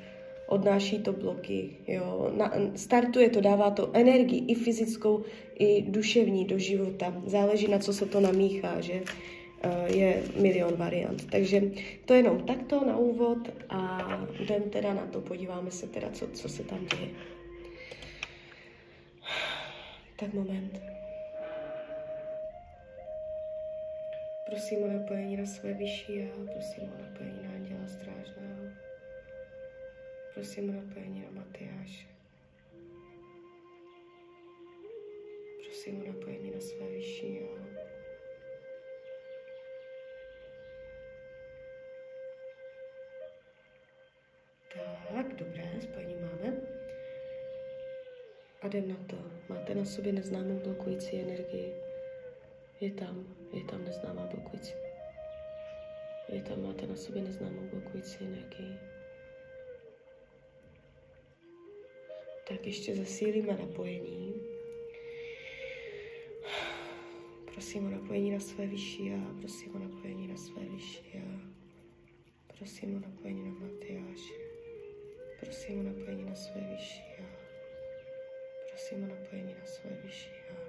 odnáší 0.52 1.00
to 1.00 1.14
bloky, 1.14 1.70
jo, 1.88 2.32
Na, 2.36 2.52
startuje 2.76 3.30
to, 3.30 3.42
dává 3.42 3.72
to 3.72 3.90
energii 3.94 4.46
i 4.48 4.56
fyzickou, 4.56 5.24
i 5.60 5.82
duševní 5.82 6.46
do 6.46 6.60
života, 6.60 7.14
záleží 7.26 7.68
na 7.68 7.80
co 7.80 7.94
se 7.94 8.06
to 8.06 8.20
namíchá, 8.20 8.82
že 8.82 8.94
uh, 8.94 9.96
je 9.96 10.24
milion 10.36 10.76
variant. 10.76 11.32
Takže 11.32 11.62
to 12.06 12.14
jenom 12.14 12.44
takto 12.44 12.86
na 12.86 12.98
úvod 12.98 13.50
a 13.70 13.80
jdem 14.40 14.64
teda 14.70 14.94
na 14.94 15.06
to, 15.06 15.22
podíváme 15.22 15.72
se 15.72 15.88
teda, 15.88 16.10
co, 16.12 16.28
co 16.28 16.50
se 16.50 16.64
tam 16.64 16.80
děje. 16.86 17.10
Tak 20.20 20.34
moment. 20.34 20.82
Prosím 24.46 24.84
o 24.84 24.88
napojení 24.88 25.38
na 25.38 25.46
své 25.46 25.74
vyšší 25.74 26.16
já, 26.18 26.54
prosím 26.54 26.84
o 26.84 27.02
napojení 27.02 27.40
na 27.44 27.51
prosím 30.34 30.76
napojení 30.76 31.22
na 31.22 31.32
Matyáše, 31.32 32.08
prosím 35.64 36.02
o 36.02 36.08
napojení 36.08 36.52
na 36.52 36.60
své 36.60 36.88
vyšší 36.88 37.36
já. 37.36 37.62
Tak, 45.14 45.36
dobré, 45.36 45.72
spojení 45.82 46.16
máme. 46.16 46.58
A 48.62 48.68
jdem 48.68 48.90
na 48.90 48.96
to. 49.08 49.18
Máte 49.50 49.76
na 49.76 49.86
sobě 49.86 50.14
neznámou 50.14 50.60
blokující 50.60 51.22
energii. 51.22 51.74
Je 52.82 52.92
tam, 52.92 53.36
je 53.54 53.64
tam 53.64 53.86
neznámá 53.86 54.26
blokující. 54.26 54.74
Je 56.30 56.42
tam, 56.42 56.64
máte 56.64 56.88
na 56.88 56.96
sobě 56.96 57.22
neznámou 57.22 57.62
blokující 57.62 58.26
energii. 58.26 58.91
Tak 62.52 62.68
ještě 62.68 62.96
zesílíme 62.96 63.58
napojení. 63.58 64.34
Prosím 67.54 67.88
o 67.88 67.90
napojení 67.90 68.32
na 68.32 68.40
své 68.40 68.68
vyšší 68.68 69.06
já, 69.06 69.36
prosím 69.40 69.76
o 69.76 69.80
napojení 69.80 70.28
na 70.28 70.38
své 70.38 70.62
vyšší 70.62 71.12
já. 71.14 71.42
Prosím 72.58 72.96
o 72.96 73.00
napojení 73.00 73.44
na 73.44 73.52
Matyáše. 73.52 74.34
Prosím 75.40 75.80
o 75.80 75.84
napojení 75.84 76.26
na 76.26 76.36
své 76.36 76.62
vyšší 76.62 77.04
já 77.20 77.42
prosím 78.92 79.04
o 79.04 79.08
napojení 79.08 79.56
na 79.60 79.66
své 79.66 79.90
vyšší 80.04 80.30
já. 80.50 80.61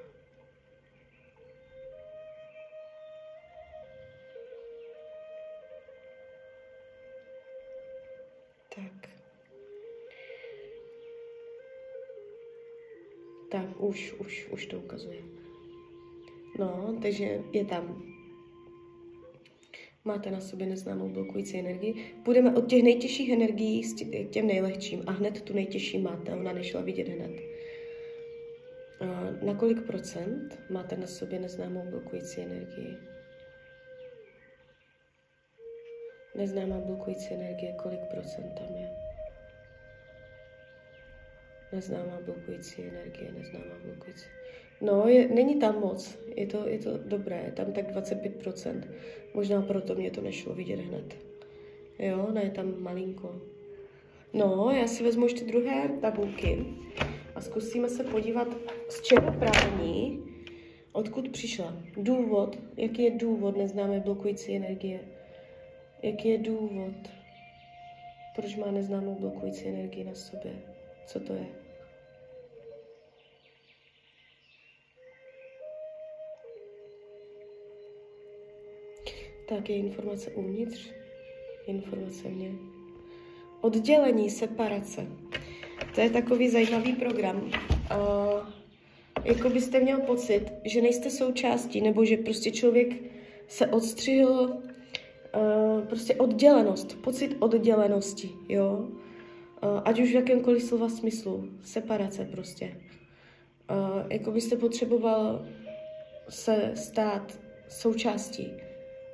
Už, 13.92 14.14
už, 14.18 14.48
už 14.52 14.66
to 14.66 14.78
ukazuje. 14.78 15.20
No, 16.58 16.98
takže 17.02 17.40
je 17.52 17.64
tam. 17.64 18.02
Máte 20.04 20.30
na 20.30 20.40
sobě 20.40 20.66
neznámou 20.66 21.08
blokující 21.08 21.58
energii. 21.58 21.94
Půjdeme 22.24 22.56
od 22.56 22.66
těch 22.66 22.82
nejtěžších 22.82 23.30
energií 23.30 23.82
k 24.26 24.30
těm 24.30 24.46
nejlehčím 24.46 25.02
a 25.06 25.10
hned 25.10 25.42
tu 25.42 25.52
nejtěžší 25.52 25.98
máte. 25.98 26.32
Ona 26.32 26.52
nešla 26.52 26.80
vidět 26.80 27.08
hned. 27.08 27.40
Na 29.42 29.54
kolik 29.54 29.82
procent 29.86 30.58
máte 30.70 30.96
na 30.96 31.06
sobě 31.06 31.38
neznámou 31.40 31.84
blokující 31.90 32.40
energii? 32.40 32.96
Neznámá 36.36 36.80
blokující 36.80 37.34
energie, 37.34 37.74
kolik 37.82 38.00
procent 38.10 38.52
tam 38.58 38.76
je? 38.76 39.01
Neznámá 41.72 42.20
blokující 42.24 42.82
energie, 42.82 43.32
neznámá 43.32 43.74
blokující. 43.84 44.24
No, 44.80 45.08
je, 45.08 45.28
není 45.28 45.60
tam 45.60 45.80
moc, 45.80 46.18
je 46.36 46.46
to, 46.46 46.68
je 46.68 46.78
to 46.78 46.98
dobré, 46.98 47.42
je 47.44 47.52
tam 47.52 47.72
tak 47.72 47.90
25%. 47.90 48.82
Možná 49.34 49.62
proto 49.62 49.94
mě 49.94 50.10
to 50.10 50.20
nešlo 50.20 50.54
vidět 50.54 50.80
hned. 50.80 51.16
Jo, 51.98 52.28
ne, 52.32 52.50
tam 52.50 52.82
malinko. 52.82 53.42
No, 54.32 54.70
já 54.70 54.86
si 54.86 55.04
vezmu 55.04 55.24
ještě 55.24 55.44
druhé 55.44 55.88
tabulky 56.00 56.66
a 57.34 57.40
zkusíme 57.40 57.88
se 57.88 58.04
podívat, 58.04 58.48
z 58.88 59.02
čeho 59.02 59.32
právní 59.32 60.32
Odkud 60.92 61.28
přišla? 61.28 61.76
Důvod. 61.96 62.58
Jaký 62.76 63.02
je 63.02 63.10
důvod 63.10 63.56
neznámé 63.56 64.00
blokující 64.00 64.56
energie? 64.56 65.00
Jaký 66.02 66.28
je 66.28 66.38
důvod? 66.38 66.94
Proč 68.36 68.56
má 68.56 68.70
neznámou 68.70 69.14
blokující 69.14 69.68
energii 69.68 70.04
na 70.04 70.14
sobě? 70.14 70.52
Co 71.06 71.20
to 71.20 71.32
je? 71.32 71.61
Tak 79.48 79.70
je 79.70 79.76
informace 79.76 80.30
uvnitř, 80.30 80.90
informace 81.66 82.28
mě. 82.28 82.52
Oddělení, 83.60 84.30
separace. 84.30 85.06
To 85.94 86.00
je 86.00 86.10
takový 86.10 86.48
zajímavý 86.48 86.92
program. 86.92 87.36
Uh, 87.36 87.52
jako 89.24 89.48
byste 89.48 89.80
měl 89.80 90.00
pocit, 90.00 90.52
že 90.64 90.82
nejste 90.82 91.10
součástí, 91.10 91.80
nebo 91.80 92.04
že 92.04 92.16
prostě 92.16 92.50
člověk 92.50 93.02
se 93.48 93.66
odstřihl, 93.66 94.62
uh, 95.36 95.86
prostě 95.86 96.14
oddělenost, 96.14 97.02
pocit 97.02 97.36
oddělenosti, 97.38 98.30
jo. 98.48 98.88
Uh, 99.62 99.80
ať 99.84 100.00
už 100.00 100.10
v 100.10 100.14
jakémkoliv 100.14 100.62
slova 100.62 100.88
smyslu, 100.88 101.48
separace 101.62 102.24
prostě. 102.24 102.76
Uh, 103.70 104.12
jako 104.12 104.30
byste 104.30 104.56
potřeboval 104.56 105.46
se 106.28 106.72
stát 106.74 107.38
součástí 107.68 108.52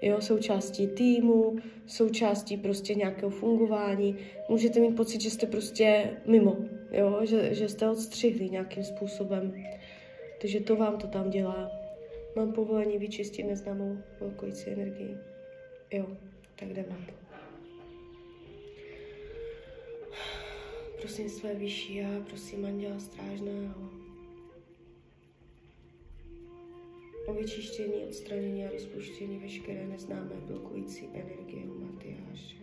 jo, 0.03 0.21
součástí 0.21 0.87
týmu, 0.87 1.57
součástí 1.87 2.57
prostě 2.57 2.95
nějakého 2.95 3.31
fungování. 3.31 4.17
Můžete 4.49 4.81
mít 4.81 4.97
pocit, 4.97 5.21
že 5.21 5.31
jste 5.31 5.47
prostě 5.47 6.11
mimo, 6.27 6.57
jo, 6.91 7.21
že, 7.25 7.55
že 7.55 7.69
jste 7.69 7.91
odstřihli 7.91 8.51
nějakým 8.51 8.85
způsobem. 8.85 9.65
Takže 10.41 10.61
to 10.61 10.77
vám 10.77 10.99
to 10.99 11.07
tam 11.07 11.31
dělá. 11.31 11.71
Mám 12.37 12.53
povolení 12.53 12.99
vyčistit 12.99 13.47
neznámou 13.47 13.99
velkojící 14.21 14.71
energii. 14.71 15.17
Jo, 15.91 16.07
tak 16.57 16.69
jdeme. 16.69 16.97
Prosím 21.01 21.29
své 21.29 21.55
vyšší 21.55 21.97
já, 21.97 22.09
prosím 22.29 22.65
anděla 22.65 22.99
strážného, 22.99 23.98
o 27.29 27.35
vyčištění, 27.35 28.05
odstranění 28.05 28.67
a 28.67 28.71
rozpuštění 28.71 29.39
veškeré 29.39 29.87
neznámé 29.87 30.35
blokující 30.35 31.09
energie 31.15 31.65
u 31.65 31.79
Matyáše. 31.79 32.57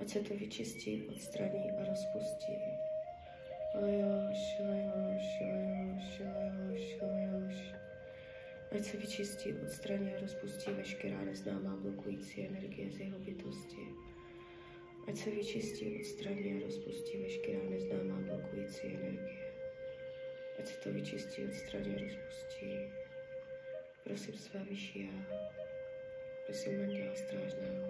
Ať 0.00 0.08
se 0.08 0.20
to 0.20 0.34
vyčistí, 0.34 1.02
odstraní 1.08 1.70
a 1.70 1.84
rozpustí. 1.84 2.52
Ať 8.72 8.84
se 8.84 8.96
vyčistí, 8.96 9.54
odstraní 9.54 10.14
a 10.14 10.20
rozpustí 10.20 10.70
veškerá 10.70 11.24
neznámá 11.24 11.76
blokující 11.76 12.46
energie 12.46 12.90
z 12.90 13.00
jeho 13.00 13.18
bytosti. 13.18 13.82
Ať 15.08 15.16
se 15.16 15.30
vyčistí, 15.30 16.00
odstraní 16.00 16.52
a 16.52 16.66
rozpustí 16.66 17.18
veškerá 17.18 17.60
neznámá 17.70 18.20
blokující 18.20 18.86
energie. 18.86 19.52
Ať 20.58 20.66
se 20.66 20.80
to 20.80 20.92
vyčistí, 20.92 21.44
odstraní 21.44 21.96
a 21.96 22.00
rozpustí 22.00 22.99
Prosím 24.04 24.34
své 24.34 24.64
vyšší 24.64 25.00
já, 25.00 25.36
prosím 26.46 26.82
Anděla 26.82 27.14
Strážného, 27.14 27.88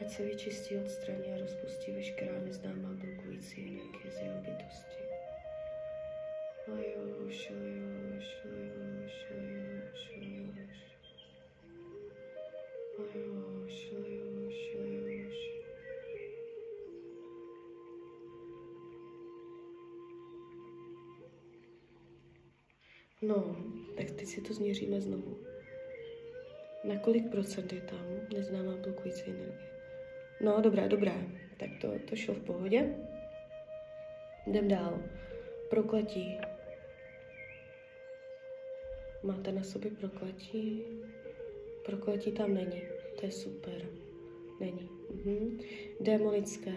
ať 0.00 0.10
se 0.10 0.22
vyčistí, 0.22 0.76
odstraní 0.76 1.32
a 1.32 1.38
rozpustí 1.38 1.92
veškerá 1.92 2.38
neznámá 2.38 2.88
blokující 2.88 3.60
energie 3.60 4.12
z 4.12 4.20
jeho 4.20 4.40
bytosti. 4.40 5.04
Lajoš, 6.68 7.50
lajoš, 7.50 8.44
lajoš, 8.44 9.26
lajoš, 9.30 10.10
lajoš. 10.16 10.80
Lajoš, 12.98 13.92
lajoš, 13.92 14.74
lajoš. 14.78 15.54
No, 23.22 23.56
teď 24.24 24.32
si 24.32 24.40
to 24.40 24.54
změříme 24.54 25.00
znovu. 25.00 25.38
Na 26.84 26.98
kolik 26.98 27.30
procent 27.30 27.72
je 27.72 27.80
tam 27.80 28.06
neznámá 28.34 28.76
blokující 28.76 29.30
energie? 29.30 29.68
No, 30.40 30.60
dobrá, 30.60 30.86
dobrá. 30.86 31.12
Tak 31.56 31.70
to, 31.80 31.92
to 32.08 32.16
šlo 32.16 32.34
v 32.34 32.40
pohodě. 32.40 32.94
Jdem 34.46 34.68
dál. 34.68 35.02
Prokletí. 35.70 36.38
Máte 39.22 39.52
na 39.52 39.62
sobě 39.62 39.90
prokletí? 39.90 40.82
Prokletí 41.86 42.32
tam 42.32 42.54
není. 42.54 42.82
To 43.20 43.26
je 43.26 43.32
super. 43.32 43.86
Není. 44.60 44.90
Mhm. 45.14 45.58
Démonické. 46.00 46.74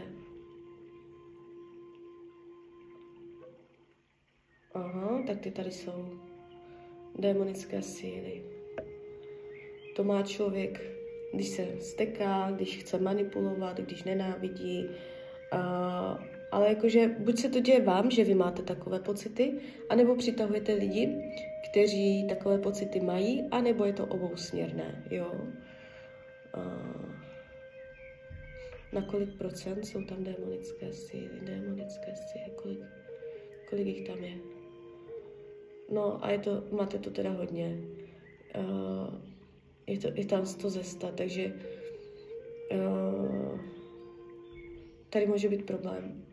Aha, 4.74 5.24
tak 5.28 5.40
ty 5.40 5.52
tady 5.52 5.72
jsou 5.72 6.27
démonické 7.20 7.82
síly. 7.82 8.44
To 9.96 10.04
má 10.04 10.24
člověk, 10.24 10.82
když 11.34 11.48
se 11.48 11.68
steká, 11.80 12.52
když 12.52 12.78
chce 12.78 13.00
manipulovat, 13.00 13.78
když 13.78 14.04
nenávidí. 14.04 14.90
Uh, 15.54 16.24
ale 16.52 16.70
jakože 16.70 17.08
buď 17.08 17.40
se 17.40 17.50
to 17.50 17.60
děje 17.60 17.82
vám, 17.82 18.12
že 18.12 18.24
vy 18.24 18.36
máte 18.36 18.62
takové 18.62 19.00
pocity, 19.00 19.54
anebo 19.90 20.16
přitahujete 20.16 20.74
lidi, 20.74 21.32
kteří 21.72 22.28
takové 22.28 22.58
pocity 22.58 23.00
mají, 23.00 23.48
anebo 23.52 23.86
je 23.86 23.94
to 23.94 24.06
obousměrné, 24.06 25.04
jo. 25.12 25.32
Uh, 26.58 27.12
na 28.94 29.02
kolik 29.02 29.38
procent 29.38 29.86
jsou 29.86 30.04
tam 30.04 30.24
démonické 30.24 30.94
síly, 30.94 31.40
démonické 31.42 32.16
síly, 32.16 32.52
kolik, 32.56 32.80
kolik 33.70 33.88
jich 33.88 34.08
tam 34.08 34.24
je? 34.24 34.57
No 35.90 36.26
a 36.26 36.32
je 36.32 36.40
to, 36.40 36.64
máte 36.72 37.00
to 37.00 37.12
teda 37.12 37.32
hodně. 37.32 37.78
Uh, 38.58 39.16
je, 39.88 40.00
to, 40.00 40.08
je 40.16 40.26
tam 40.26 40.46
100 40.46 40.70
ze 40.70 40.84
100, 40.84 41.12
takže 41.12 41.54
uh, 42.72 43.60
tady 45.10 45.28
může 45.28 45.50
být 45.50 45.66
problém. 45.66 46.24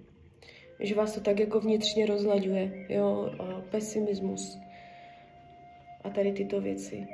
Že 0.81 0.95
vás 0.95 1.15
to 1.15 1.21
tak 1.21 1.41
jako 1.41 1.61
vnitřně 1.61 2.07
rozlaďuje, 2.07 2.87
jo, 2.89 3.33
uh, 3.41 3.61
pesimismus 3.61 4.59
a 6.05 6.11
tady 6.11 6.33
tyto 6.33 6.61
věci. 6.61 7.07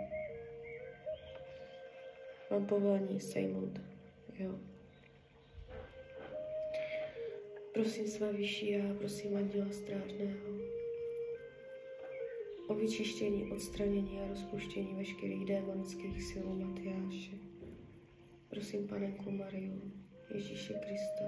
Mám 2.51 2.67
povolení 2.67 3.21
sejmout, 3.21 3.81
jo. 4.39 4.55
Prosím 7.75 8.07
své 8.07 8.33
vyšší 8.33 8.77
a 8.77 8.95
prosím 8.99 9.37
anděla 9.37 9.67
strážného 9.73 10.60
o 12.71 12.75
vyčištění, 12.75 13.53
odstranění 13.53 14.21
a 14.21 14.29
rozpuštění 14.29 14.95
veškerých 14.95 15.45
démonických 15.45 16.23
sil 16.29 16.47
Matyáše. 16.55 17.37
Prosím 18.49 18.89
Panenku 18.89 19.31
Mariu, 19.31 19.93
Ježíše 20.35 20.75
Krista, 20.75 21.25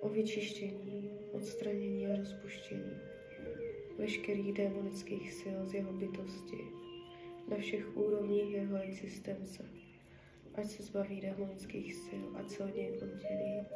o 0.00 0.08
vyčištění, 0.08 1.10
odstranění 1.32 2.06
a 2.06 2.16
rozpuštění 2.16 2.92
veškerých 3.98 4.52
démonických 4.52 5.32
sil 5.40 5.58
z 5.66 5.74
jeho 5.74 5.92
bytosti 5.92 6.58
na 7.48 7.56
všech 7.56 7.96
úrovních 7.96 8.52
jeho 8.52 8.76
existence. 8.82 9.64
Ať 10.54 10.66
se 10.66 10.82
zbaví 10.82 11.20
démonických 11.20 11.94
sil, 12.04 12.24
ať 12.38 12.50
se 12.50 12.64
od 12.64 12.76
něj 12.76 12.90
oddělí, 12.90 13.66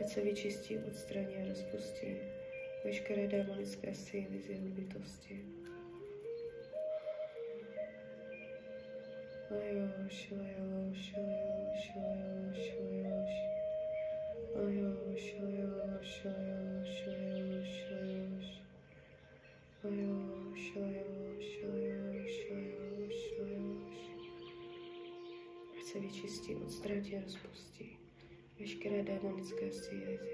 ať 0.00 0.08
se 0.08 0.20
vyčistí, 0.20 0.78
odstraní 0.78 1.36
a 1.36 1.48
rozpustí 1.48 2.41
veškeré 2.84 3.26
démonické 3.26 3.94
síly 3.94 4.42
z 4.42 4.48
jeho 4.50 4.68
bytosti. 4.68 5.44
Ať 25.78 25.84
se 25.84 26.00
vyčistí, 26.00 26.54
odstratí 26.56 27.16
a 27.16 27.20
rozpustí. 27.22 27.98
Veškeré 28.60 29.02
démonické 29.02 29.70
síly 29.70 30.18
z 30.18 30.31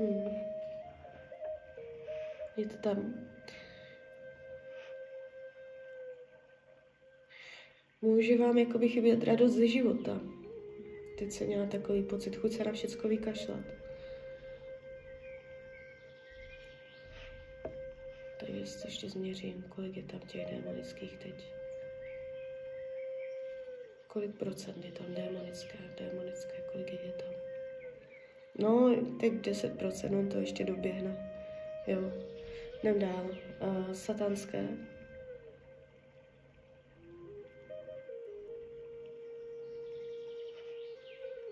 Hmm. 0.00 0.54
Je 2.56 2.66
to 2.66 2.76
tam. 2.76 3.14
Může 8.02 8.38
vám 8.38 8.58
jakoby 8.58 8.88
chybět 8.88 9.24
radost 9.24 9.52
ze 9.52 9.66
života. 9.66 10.20
Teď 11.18 11.32
se 11.32 11.44
měla 11.44 11.66
takový 11.66 12.02
pocit, 12.02 12.36
chuť 12.36 12.52
se 12.52 12.64
na 12.64 12.72
všecko 12.72 13.08
vykašlat. 13.08 13.64
Takže 18.40 18.60
ještě 18.84 19.10
změřím, 19.10 19.64
kolik 19.68 19.96
je 19.96 20.02
tam 20.02 20.20
těch 20.20 20.46
démonických 20.46 21.16
teď. 21.16 21.44
Kolik 24.06 24.38
procent 24.38 24.84
je 24.84 24.92
tam 24.92 25.14
démonické, 25.14 25.78
démonické, 25.98 26.62
kolik 26.72 26.92
je 26.92 27.12
tam? 27.12 27.43
No, 28.58 28.96
teď 29.20 29.32
10%, 29.32 30.10
no 30.10 30.30
to 30.30 30.38
ještě 30.38 30.64
doběhne. 30.64 31.30
Jo. 31.86 32.12
Jdem 32.82 32.98
dál. 32.98 33.30
Uh, 33.60 33.92
satanské. 33.92 34.68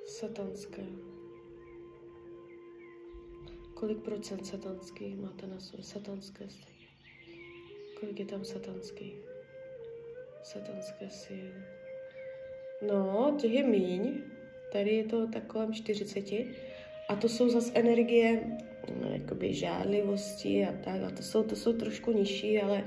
Satanské. 0.06 0.82
Kolik 3.74 3.98
procent 3.98 4.46
satanských 4.46 5.16
máte 5.16 5.46
na 5.46 5.60
sobě? 5.60 5.84
Satanské 5.84 6.48
Kolik 8.00 8.18
je 8.18 8.26
tam 8.26 8.44
satanský? 8.44 9.14
Satanské 10.42 11.10
síly. 11.10 11.54
No, 12.88 13.34
těch 13.40 13.52
je 13.52 13.62
míň. 13.62 14.22
Tady 14.72 14.90
je 14.90 15.04
to 15.04 15.26
tak 15.26 15.46
kolem 15.46 15.72
40. 15.72 16.24
A 17.12 17.16
to 17.16 17.28
jsou 17.28 17.48
zase 17.48 17.72
energie 17.74 18.40
no, 19.00 19.10
jakoby 19.12 19.54
žádlivosti 19.54 20.64
a 20.64 20.72
tak. 20.72 21.02
A 21.02 21.10
to 21.10 21.22
jsou, 21.22 21.42
to 21.42 21.56
jsou 21.56 21.72
trošku 21.72 22.12
nižší, 22.12 22.60
ale 22.60 22.84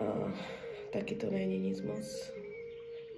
uh, 0.00 0.30
taky 0.92 1.14
to 1.14 1.30
není 1.30 1.58
nic 1.58 1.80
moc. 1.80 2.32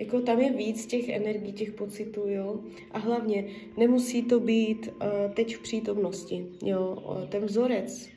Jako 0.01 0.21
tam 0.21 0.41
je 0.41 0.53
víc 0.53 0.87
těch 0.87 1.09
energií, 1.09 1.53
těch 1.53 1.73
pocitů, 1.73 2.29
jo. 2.29 2.61
A 2.91 2.99
hlavně 2.99 3.45
nemusí 3.77 4.23
to 4.23 4.41
být 4.41 4.89
uh, 4.89 5.35
teď 5.35 5.57
v 5.57 5.63
přítomnosti, 5.63 6.47
jo. 6.65 6.97
Ten 7.29 7.45
vzorec 7.45 8.09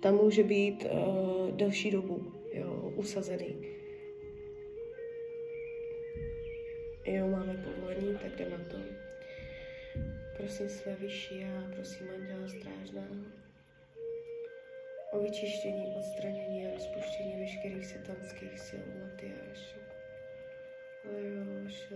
tam 0.00 0.14
může 0.14 0.44
být 0.44 0.84
uh, 0.84 1.50
delší 1.50 1.90
dobu, 1.90 2.32
jo, 2.54 2.92
usazený. 2.96 3.56
Jo, 7.06 7.28
máme 7.28 7.64
povolení, 7.64 8.18
tak 8.22 8.38
jdeme 8.38 8.50
na 8.50 8.64
to. 8.70 8.91
Prosím 10.42 10.68
své 10.68 10.94
vyšší 10.94 11.44
a 11.44 11.74
prosím 11.74 12.08
Anděla 12.14 12.48
Strážného 12.48 13.14
o 15.12 15.20
vyčištění, 15.20 15.94
odstranění 15.96 16.66
a 16.66 16.74
rozpuštění 16.74 17.40
veškerých 17.40 17.86
satanských 17.86 18.58
sil 18.66 18.82
Matyáše. 19.00 19.78
Lejoš, 21.04 21.90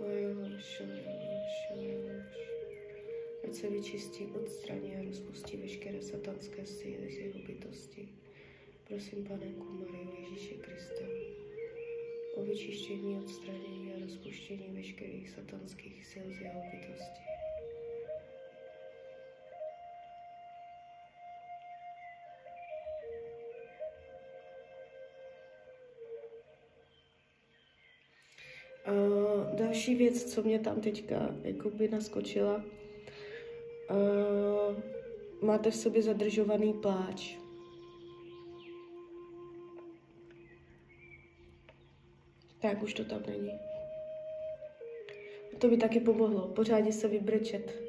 lejoš. 0.00 0.80
Ať 3.44 3.52
se 3.54 3.70
vyčistí, 3.70 4.26
odstraní 4.26 4.96
a 4.96 5.02
rozpustí 5.08 5.56
veškeré 5.56 6.02
satanské 6.02 6.66
síly 6.66 7.12
z 7.12 7.18
jeho 7.18 7.38
bytosti. 7.38 8.08
Prosím, 8.88 9.24
pane 9.24 9.46
Mario 9.46 10.14
Ježíše 10.20 10.54
Krista, 10.54 11.04
o 12.34 12.42
vyčištění, 12.42 13.18
odstranění 13.18 13.92
a 13.92 14.00
rozpuštění 14.00 14.70
veškerých 14.72 15.30
satanských 15.30 16.06
sil 16.10 16.26
z 16.38 16.40
jeho 16.40 16.60
bytosti. 16.72 17.20
Uh, 28.88 29.54
další 29.54 29.94
věc, 29.94 30.34
co 30.34 30.42
mě 30.42 30.58
tam 30.58 30.80
teďka 30.80 31.34
jakoby 31.42 31.88
naskočila, 31.88 32.64
uh, 33.90 34.76
máte 35.42 35.70
v 35.70 35.76
sobě 35.76 36.02
zadržovaný 36.02 36.72
pláč. 36.72 37.36
Tak 42.62 42.82
už 42.82 42.94
to 42.94 43.04
tam 43.04 43.22
není. 43.26 43.60
To 45.58 45.68
by 45.68 45.76
taky 45.76 46.00
pomohlo, 46.00 46.48
pořádně 46.48 46.92
se 46.92 47.08
vybrečet, 47.08 47.82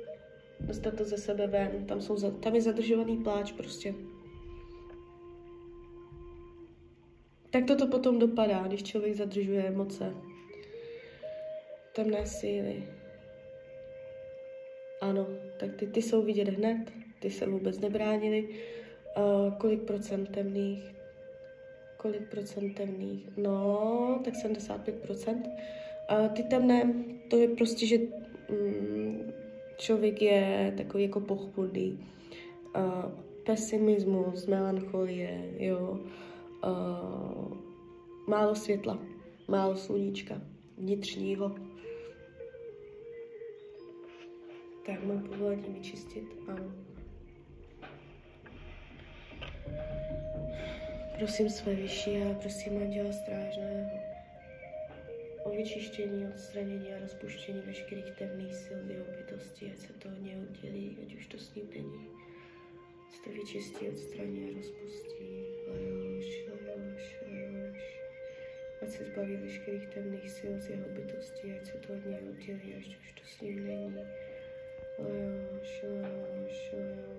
dostat 0.59 0.97
to 0.97 1.05
ze 1.05 1.17
sebe 1.17 1.47
ven, 1.47 1.85
tam, 1.85 2.01
jsou, 2.01 2.31
tam 2.31 2.55
je 2.55 2.61
zadržovaný 2.61 3.17
pláč 3.17 3.51
prostě. 3.51 3.93
Tak 7.49 7.65
toto 7.65 7.87
potom 7.87 8.19
dopadá, 8.19 8.67
když 8.67 8.83
člověk 8.83 9.15
zadržuje 9.15 9.63
emoce, 9.63 10.13
temné 11.93 12.25
síly. 12.25 12.83
Ano, 15.01 15.27
tak 15.59 15.75
ty, 15.75 15.87
ty 15.87 16.01
jsou 16.01 16.21
vidět 16.23 16.47
hned, 16.47 16.91
ty 17.19 17.29
se 17.29 17.45
vůbec 17.45 17.79
nebránili. 17.79 18.49
Uh, 19.17 19.53
kolik 19.57 19.81
procent 19.81 20.29
temných? 20.31 21.00
Kolik 22.01 22.29
procent 22.29 22.73
temných? 22.73 23.29
No, 23.37 24.19
tak 24.25 24.35
75 24.35 24.95
procent. 25.01 25.49
A 26.09 26.27
ty 26.27 26.43
temné, 26.43 26.93
to 27.29 27.37
je 27.37 27.47
prostě, 27.47 27.85
že 27.85 27.97
mm, 28.49 29.31
člověk 29.77 30.21
je 30.21 30.73
takový 30.77 31.03
jako 31.03 31.19
pochmurný. 31.19 31.99
Pesimismus, 33.45 34.47
melancholie, 34.47 35.53
jo. 35.57 35.99
Uh, 36.65 37.57
málo 38.27 38.55
světla, 38.55 38.99
málo 39.47 39.75
sluníčka 39.75 40.41
vnitřního. 40.77 41.55
Tak 44.85 45.03
mám 45.03 45.23
povolení 45.23 45.65
vyčistit, 45.69 46.25
ano. 46.47 46.90
Prosím 51.21 51.49
své 51.49 51.75
vyšší 51.75 52.17
a 52.17 52.33
prosím 52.33 52.77
Anděla 52.77 53.11
Strážného 53.11 53.99
o 55.43 55.49
vyčištění, 55.49 56.27
odstranění 56.27 56.93
a 56.93 56.99
rozpuštění 56.99 57.61
veškerých 57.61 58.11
temných 58.11 58.55
sil 58.63 58.79
v 58.83 58.91
jeho 58.91 59.05
bytosti, 59.17 59.71
ať 59.73 59.79
se 59.79 59.93
to 59.93 60.09
od 60.09 60.21
něj 60.21 60.37
oddělí, 60.49 60.97
ať 61.01 61.13
už 61.13 61.27
to 61.27 61.37
s 61.37 61.55
ním 61.55 61.69
není. 61.69 62.07
Ať 63.09 63.23
to 63.23 63.29
vyčistí, 63.29 63.89
odstraní 63.89 64.49
a 64.49 64.57
rozpustí. 64.57 65.29
Lajoš, 65.67 66.45
lajoš, 66.47 67.15
lajoš. 67.27 68.01
Ať 68.81 68.89
se 68.89 69.03
zbaví 69.03 69.35
veškerých 69.35 69.87
temných 69.87 70.29
sil 70.37 70.53
z 70.59 70.69
jeho 70.69 70.89
bytosti, 70.89 71.53
ať 71.59 71.65
se 71.65 71.77
to 71.77 71.93
od 71.93 72.05
něj 72.05 72.19
oddělí, 72.29 72.75
ať 72.77 72.87
už 72.87 73.11
to 73.11 73.21
s 73.25 73.41
ním 73.41 73.67
není. 73.67 73.95
Lajoš, 74.99 75.83
lajoš, 75.83 76.71
lajoš. 76.73 77.10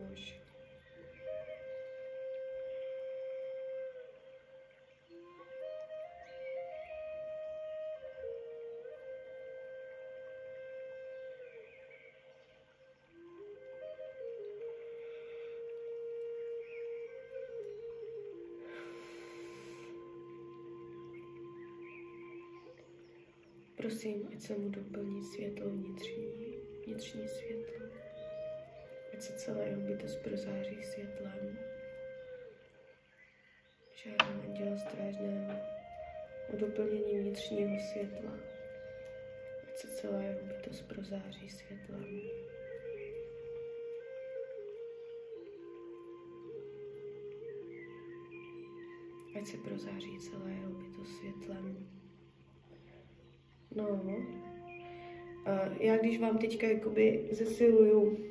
Prosím, 24.03 24.29
ať 24.33 24.41
se 24.41 24.59
mu 24.59 24.69
doplní 24.69 25.25
světlo 25.25 25.71
vnitřní, 25.71 26.57
vnitřní 26.87 27.29
světlo. 27.29 27.87
Ať 29.13 29.23
se 29.23 29.33
celé 29.33 29.65
jeho 29.65 29.81
bytost 29.81 30.23
prozáří 30.23 30.83
světlem. 30.83 31.59
Žádám 34.05 34.41
anděla 34.41 34.77
strážného 34.77 35.61
o 36.55 36.57
doplnění 36.57 37.19
vnitřního 37.19 37.81
světla. 37.93 38.39
Ať 39.69 39.77
se 39.77 39.89
celá 39.89 40.23
jeho 40.23 40.41
bytost 40.47 40.89
prozáří 40.89 41.51
světlem. 41.51 42.21
Ať 49.39 49.47
se 49.47 49.57
prozáří 49.57 50.19
celé 50.19 50.51
jeho 50.51 50.71
bytost 50.71 51.17
světlem. 51.19 52.02
No. 53.77 54.17
A 55.47 55.71
já 55.81 55.97
když 55.97 56.21
vám 56.21 56.39
teďka 56.39 56.67
jakoby 56.67 57.25
zesiluju 57.31 58.25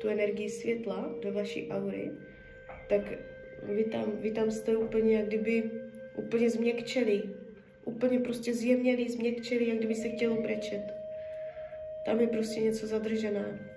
tu 0.00 0.08
energii 0.08 0.50
světla 0.50 1.14
do 1.22 1.32
vaší 1.32 1.68
aury, 1.70 2.10
tak 2.88 3.02
vy 3.62 3.84
tam, 3.84 4.12
vy 4.16 4.30
tam 4.30 4.50
jste 4.50 4.76
úplně 4.76 5.16
jak 5.16 5.26
kdyby 5.26 5.70
úplně 6.16 6.50
změkčeli. 6.50 7.22
Úplně 7.84 8.18
prostě 8.18 8.54
zjemnělý, 8.54 9.08
změkčeli, 9.08 9.68
jak 9.68 9.78
kdyby 9.78 9.94
se 9.94 10.08
chtělo 10.08 10.42
brečet. 10.42 10.82
Tam 12.04 12.20
je 12.20 12.26
prostě 12.26 12.60
něco 12.60 12.86
zadržené. 12.86 13.69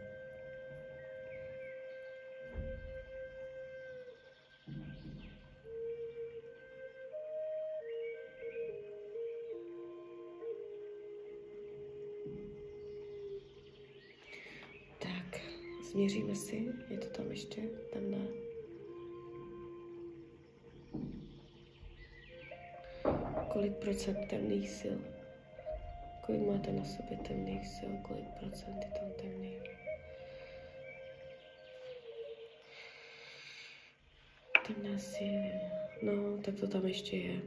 Změříme 16.03 16.35
si, 16.35 16.67
je 16.89 16.97
to 16.97 17.07
tam 17.07 17.31
ještě 17.31 17.61
temné. 17.93 18.27
Kolik 23.53 23.73
procent 23.73 24.17
temných 24.29 24.69
sil? 24.79 24.97
Kolik 26.25 26.41
máte 26.41 26.71
na 26.71 26.83
sobě 26.83 27.17
temných 27.17 27.67
sil? 27.75 27.91
Kolik 28.07 28.25
procent 28.39 28.77
je 28.83 28.91
tam 28.99 29.11
temných? 29.21 29.63
Temné 34.67 34.99
síly. 34.99 35.51
No, 36.01 36.37
tak 36.37 36.55
to 36.55 36.67
tam 36.67 36.85
ještě 36.85 37.17
je. 37.17 37.41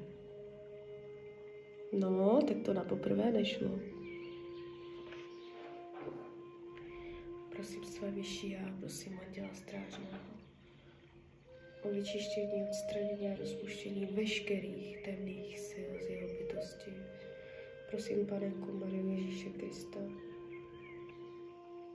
No, 1.93 2.43
tak 2.49 2.57
to 2.65 2.75
na 2.75 2.85
poprvé 2.85 3.31
nešlo. 3.31 3.96
Své 7.97 8.11
vyšší 8.11 8.51
já, 8.51 8.75
prosím 8.81 9.21
Anděla 9.27 9.49
Strážného 9.55 10.19
o 11.83 11.89
vyčištění, 11.89 12.65
odstranění 12.69 13.29
a 13.29 13.37
rozpuštění 13.37 14.07
veškerých 14.07 15.03
temných 15.05 15.59
sil 15.69 15.91
z 16.07 16.11
jeho 16.11 16.29
bytosti. 16.29 16.91
Prosím, 17.91 18.27
Pane 18.27 18.53
Mario 18.73 19.11
Ježíše 19.11 19.51
Krista, 19.51 20.01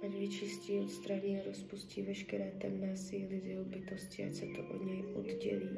ať 0.04 0.12
vyčistí, 0.12 0.80
odstraní 0.80 1.40
a 1.40 1.46
rozpustí 1.46 2.02
veškeré 2.02 2.52
temné 2.52 2.98
síly 2.98 3.40
z 3.40 3.46
jeho 3.46 3.64
bytosti, 3.64 4.24
ať 4.24 4.34
se 4.34 4.46
to 4.46 4.62
od 4.76 4.86
něj 4.86 5.04
oddělí, 5.16 5.78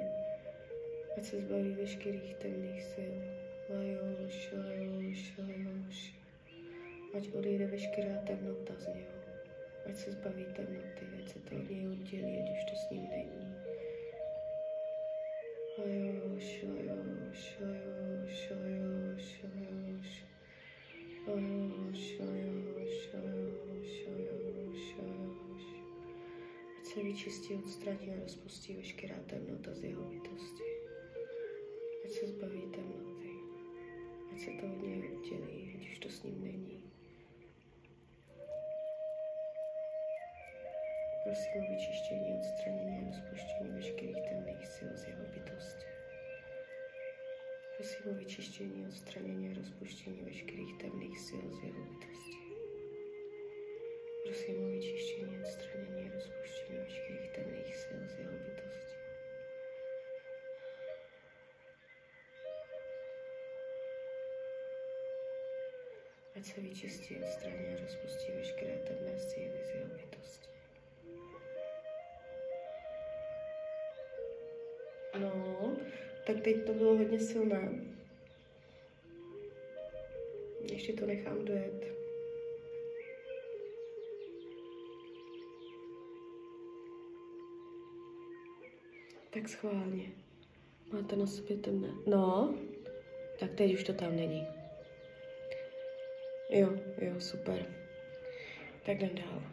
ať 1.17 1.23
se 1.23 1.41
zbaví 1.41 1.69
veškerých 1.69 2.35
temných 2.35 2.83
sil. 2.91 3.13
Lajoš, 3.69 4.53
lajoš, 4.53 5.33
lajoš. 5.37 6.15
Ať 7.17 7.33
odejde 7.33 7.67
veškerá 7.67 8.17
temnota 8.17 8.73
z 8.77 8.87
něho. 8.87 9.22
Ať 9.85 9.95
se 9.95 10.11
zbaví 10.11 10.45
temnoty, 10.55 11.05
ať 11.19 11.29
se 11.29 11.39
to 11.39 11.55
od 11.55 11.69
něj 11.69 11.87
oddělí, 11.87 12.39
ať 12.39 12.51
už 12.51 12.71
to 12.71 12.75
s 12.75 12.89
ním 12.89 13.09
není. 13.09 13.55
Lajoš, 15.77 16.63
lajoš, 16.63 17.57
lajoš, 17.61 18.49
lajoš, 18.51 19.43
lajoš. 19.43 20.25
Lajoš, 21.27 22.19
lajoš, 22.19 23.13
lajoš, 23.13 23.91
lajoš, 24.07 24.95
lajoš. 24.97 25.65
Ať 26.79 26.85
se 26.85 27.03
vyčistí, 27.03 27.55
odstraní 27.55 28.13
a 28.13 28.19
rozpustí 28.23 28.73
veškerá 28.73 29.15
temnota 29.27 29.73
z 29.73 29.83
jeho 29.83 30.03
bytosti. 30.03 30.63
Ať 32.05 32.11
se 32.11 32.27
zbaví 32.27 32.61
temnoty. 32.61 33.29
Ať 34.31 34.39
se 34.39 34.51
to 34.51 34.65
od 34.65 34.81
něj 34.81 35.09
oddělí, 35.15 35.75
ať 35.75 35.91
už 35.91 35.99
to 35.99 36.09
s 36.09 36.23
ním 36.23 36.43
není. 36.43 36.82
Prosím 41.33 41.63
o 41.63 41.69
vyčištění, 41.69 42.33
odstranění 42.37 42.97
a 42.97 43.05
rozpuštění 43.09 43.69
veškerých 43.71 44.21
temných 44.29 44.67
sil 44.73 44.89
z 44.93 45.07
jeho 45.07 45.25
bytosti. 45.25 45.85
Prosím 47.75 48.11
o 48.11 48.13
vyčištění, 48.13 48.87
odstranění 48.87 49.51
a 49.51 49.53
rozpuštění 49.57 50.21
veškerých 50.23 50.77
temných 50.77 51.19
sil 51.25 51.43
z 51.55 51.63
jeho 51.63 51.83
bytosti. 51.83 52.37
Prosím 54.23 54.63
o 54.63 54.67
vyčištění, 54.67 55.39
odstranění 55.43 56.09
a 56.09 56.13
rozpuštění 56.13 56.79
veškerých 56.79 57.29
temných 57.35 57.75
sil 57.83 57.99
z 58.07 58.19
jeho 58.19 58.37
bytosti. 58.45 58.97
Ať 66.35 66.45
se 66.45 66.61
vyčistí, 66.61 67.17
odstraní 67.17 67.67
a 67.75 67.81
rozpustí 67.81 68.31
veškeré 68.31 68.77
temné 68.77 69.19
síly 69.19 69.59
z 69.63 69.69
jeho 69.75 69.87
bytosti. 69.87 70.52
No, 75.23 75.75
tak 76.27 76.41
teď 76.41 76.65
to 76.65 76.73
bylo 76.73 76.97
hodně 76.97 77.19
silné. 77.19 77.69
Ještě 80.71 80.93
to 80.93 81.05
nechám 81.05 81.45
dojet. 81.45 81.93
Tak 89.33 89.49
schválně. 89.49 90.11
Máte 90.93 91.15
na 91.15 91.27
sobě 91.27 91.57
temné. 91.57 91.89
No, 92.07 92.55
tak 93.39 93.51
teď 93.55 93.73
už 93.73 93.83
to 93.83 93.93
tam 93.93 94.15
není. 94.15 94.47
Jo, 96.49 96.69
jo, 97.01 97.19
super. 97.19 97.65
Tak 98.85 98.97
jdem 98.97 99.15
dál. 99.15 99.43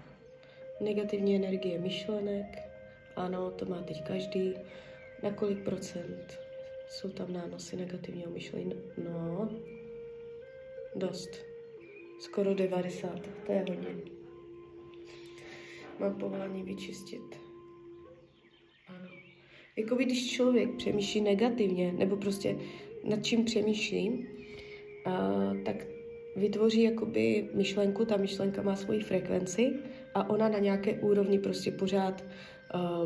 Negativní 0.80 1.37
energie 1.37 1.78
myšlenek. 1.78 2.59
Ano, 3.16 3.50
to 3.50 3.64
má 3.64 3.83
teď 3.83 4.04
každý. 4.04 4.54
Na 5.22 5.30
kolik 5.30 5.64
procent 5.64 6.38
jsou 6.88 7.09
tam 7.09 7.33
nánosy 7.33 7.76
negativního 7.76 8.30
myšlení? 8.30 8.74
No, 9.04 9.48
dost. 10.96 11.30
Skoro 12.20 12.54
90, 12.54 13.20
to 13.46 13.52
je 13.52 13.59
hodně. 13.59 13.96
Mám 15.98 16.14
povolání 16.14 16.62
vyčistit. 16.62 17.40
Ano. 18.88 19.09
Jako 19.76 19.94
když 19.94 20.30
člověk 20.30 20.76
přemýšlí 20.76 21.20
negativně, 21.20 21.92
nebo 21.92 22.16
prostě 22.16 22.56
nad 23.04 23.24
čím 23.24 23.44
přemýšlí, 23.44 24.26
a, 25.04 25.30
tak 25.64 25.87
vytvoří 26.37 26.83
jakoby 26.83 27.48
myšlenku, 27.54 28.04
ta 28.04 28.16
myšlenka 28.16 28.62
má 28.62 28.76
svoji 28.76 29.00
frekvenci 29.00 29.72
a 30.14 30.30
ona 30.30 30.48
na 30.48 30.59
nějaké 30.59 30.92
úrovni 30.92 31.38
prostě 31.38 31.70
pořád 31.70 32.24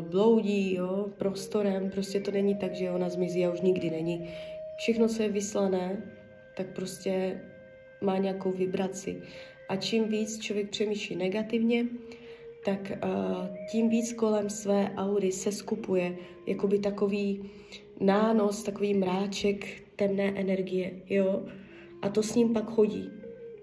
bloudí 0.01 0.75
jo, 0.75 1.05
prostorem, 1.17 1.89
prostě 1.89 2.19
to 2.19 2.31
není 2.31 2.55
tak, 2.55 2.75
že 2.75 2.91
ona 2.91 3.09
zmizí 3.09 3.45
a 3.45 3.51
už 3.51 3.61
nikdy 3.61 3.89
není. 3.89 4.29
Všechno, 4.77 5.07
co 5.07 5.23
je 5.23 5.29
vyslané, 5.29 6.03
tak 6.57 6.67
prostě 6.75 7.41
má 8.01 8.17
nějakou 8.17 8.51
vibraci. 8.51 9.21
A 9.69 9.75
čím 9.75 10.07
víc 10.07 10.39
člověk 10.39 10.69
přemýšlí 10.69 11.15
negativně, 11.15 11.85
tak 12.65 12.91
uh, 12.91 13.47
tím 13.71 13.89
víc 13.89 14.13
kolem 14.13 14.49
své 14.49 14.91
aury 14.97 15.31
se 15.31 15.51
skupuje 15.51 16.17
jakoby 16.47 16.79
takový 16.79 17.49
nános, 17.99 18.63
takový 18.63 18.93
mráček 18.93 19.65
temné 19.95 20.33
energie, 20.35 20.91
jo, 21.09 21.45
a 22.01 22.09
to 22.09 22.23
s 22.23 22.35
ním 22.35 22.53
pak 22.53 22.65
chodí. 22.65 23.09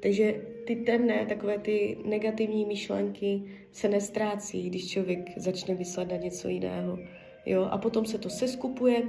Takže 0.01 0.52
ty 0.67 0.77
temné, 0.77 1.27
takové 1.27 1.59
ty 1.59 1.99
negativní 2.05 2.65
myšlenky 2.65 3.43
se 3.73 3.89
nestrácí, 3.89 4.71
když 4.71 4.89
člověk 4.89 5.39
začne 5.39 5.75
myslet 5.75 6.11
na 6.11 6.17
něco 6.17 6.49
jiného. 6.49 6.99
Jo? 7.47 7.69
A 7.71 7.79
potom 7.79 8.07
se 8.07 8.19
to 8.19 8.31
seskupuje 8.31 9.03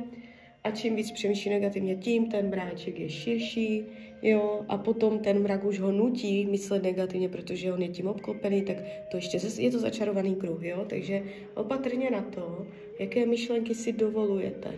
a 0.63 0.71
čím 0.71 0.95
víc 0.95 1.11
přemýšlí 1.11 1.51
negativně, 1.51 1.95
tím 1.95 2.31
ten 2.31 2.49
mráček 2.49 2.99
je 2.99 3.09
širší, 3.09 3.85
jo, 4.21 4.65
a 4.69 4.77
potom 4.77 5.19
ten 5.19 5.43
mrak 5.43 5.63
už 5.63 5.79
ho 5.79 5.91
nutí 5.91 6.45
myslet 6.45 6.83
negativně, 6.83 7.29
protože 7.29 7.73
on 7.73 7.81
je 7.81 7.87
tím 7.87 8.07
obklopený, 8.07 8.61
tak 8.61 8.77
to 9.11 9.17
ještě 9.17 9.37
je 9.57 9.71
to 9.71 9.79
začarovaný 9.79 10.35
kruh, 10.35 10.63
jo, 10.63 10.85
takže 10.89 11.23
opatrně 11.55 12.11
na 12.11 12.21
to, 12.21 12.67
jaké 12.99 13.25
myšlenky 13.25 13.75
si 13.75 13.93
dovolujete. 13.93 14.71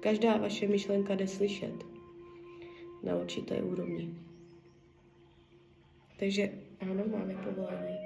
Každá 0.00 0.36
vaše 0.36 0.68
myšlenka 0.68 1.14
jde 1.14 1.26
slyšet 1.26 1.74
na 3.02 3.16
určité 3.16 3.62
úrovni. 3.62 4.25
Takže 6.18 6.50
ano, 6.80 7.04
máme 7.06 7.34
povolání. 7.34 7.96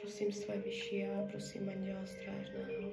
Prosím 0.00 0.32
své 0.32 0.58
vyšší 0.58 0.98
já, 0.98 1.28
prosím 1.30 1.68
Anděla 1.68 2.06
Strážného 2.06 2.90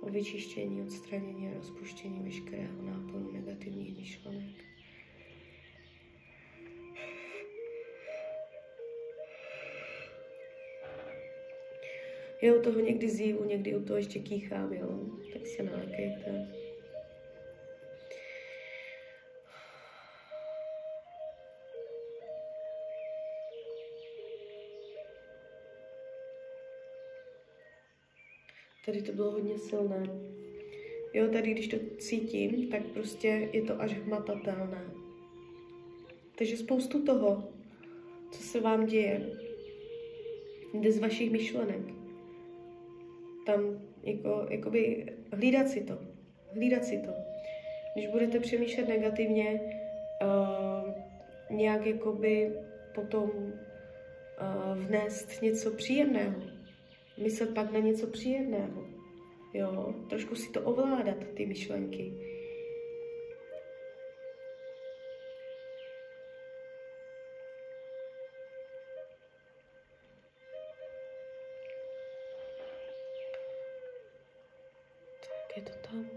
o 0.00 0.10
vyčištění, 0.10 0.82
odstranění 0.82 1.48
a 1.48 1.54
rozpuštění 1.54 2.22
veškerého 2.22 2.82
náplnu 2.82 3.32
negativních 3.32 3.98
myšlenek. 3.98 4.64
Já 12.42 12.54
u 12.54 12.62
toho 12.62 12.80
někdy 12.80 13.08
zívu, 13.08 13.44
někdy 13.44 13.76
u 13.76 13.84
toho 13.84 13.96
ještě 13.96 14.18
kýchám, 14.18 14.72
jo, 14.72 15.00
tak 15.32 15.46
se 15.46 15.62
nalékejte. 15.62 16.67
Tady 28.88 29.02
to 29.02 29.12
bylo 29.12 29.30
hodně 29.30 29.58
silné. 29.58 30.02
Jo, 31.14 31.28
tady 31.28 31.50
když 31.50 31.68
to 31.68 31.76
cítím, 31.98 32.68
tak 32.68 32.82
prostě 32.82 33.48
je 33.52 33.62
to 33.62 33.80
až 33.80 33.92
hmatatelné. 33.92 34.84
Takže 36.38 36.56
spoustu 36.56 37.02
toho, 37.02 37.48
co 38.30 38.42
se 38.42 38.60
vám 38.60 38.86
děje, 38.86 39.30
jde 40.74 40.92
z 40.92 40.98
vašich 40.98 41.30
myšlenek. 41.30 41.80
Tam 43.46 43.60
jako, 44.02 44.46
jakoby 44.50 45.06
hlídat 45.32 45.68
si 45.68 45.80
to. 45.80 45.98
Hlídat 46.54 46.84
si 46.84 46.98
to. 46.98 47.10
Když 47.94 48.06
budete 48.06 48.40
přemýšlet 48.40 48.88
negativně, 48.88 49.60
uh, 50.22 50.94
nějak 51.56 51.86
jakoby 51.86 52.52
potom 52.94 53.30
uh, 53.30 54.84
vnést 54.86 55.42
něco 55.42 55.70
příjemného. 55.70 56.57
Myslet 57.18 57.54
pak 57.54 57.72
na 57.72 57.78
něco 57.78 58.06
příjemného. 58.06 58.86
Jo, 59.54 59.94
trošku 60.08 60.34
si 60.34 60.50
to 60.50 60.62
ovládat, 60.62 61.16
ty 61.34 61.46
myšlenky. 61.46 62.12
Tak 75.20 75.56
je 75.56 75.62
to 75.62 75.88
tam. 75.88 76.10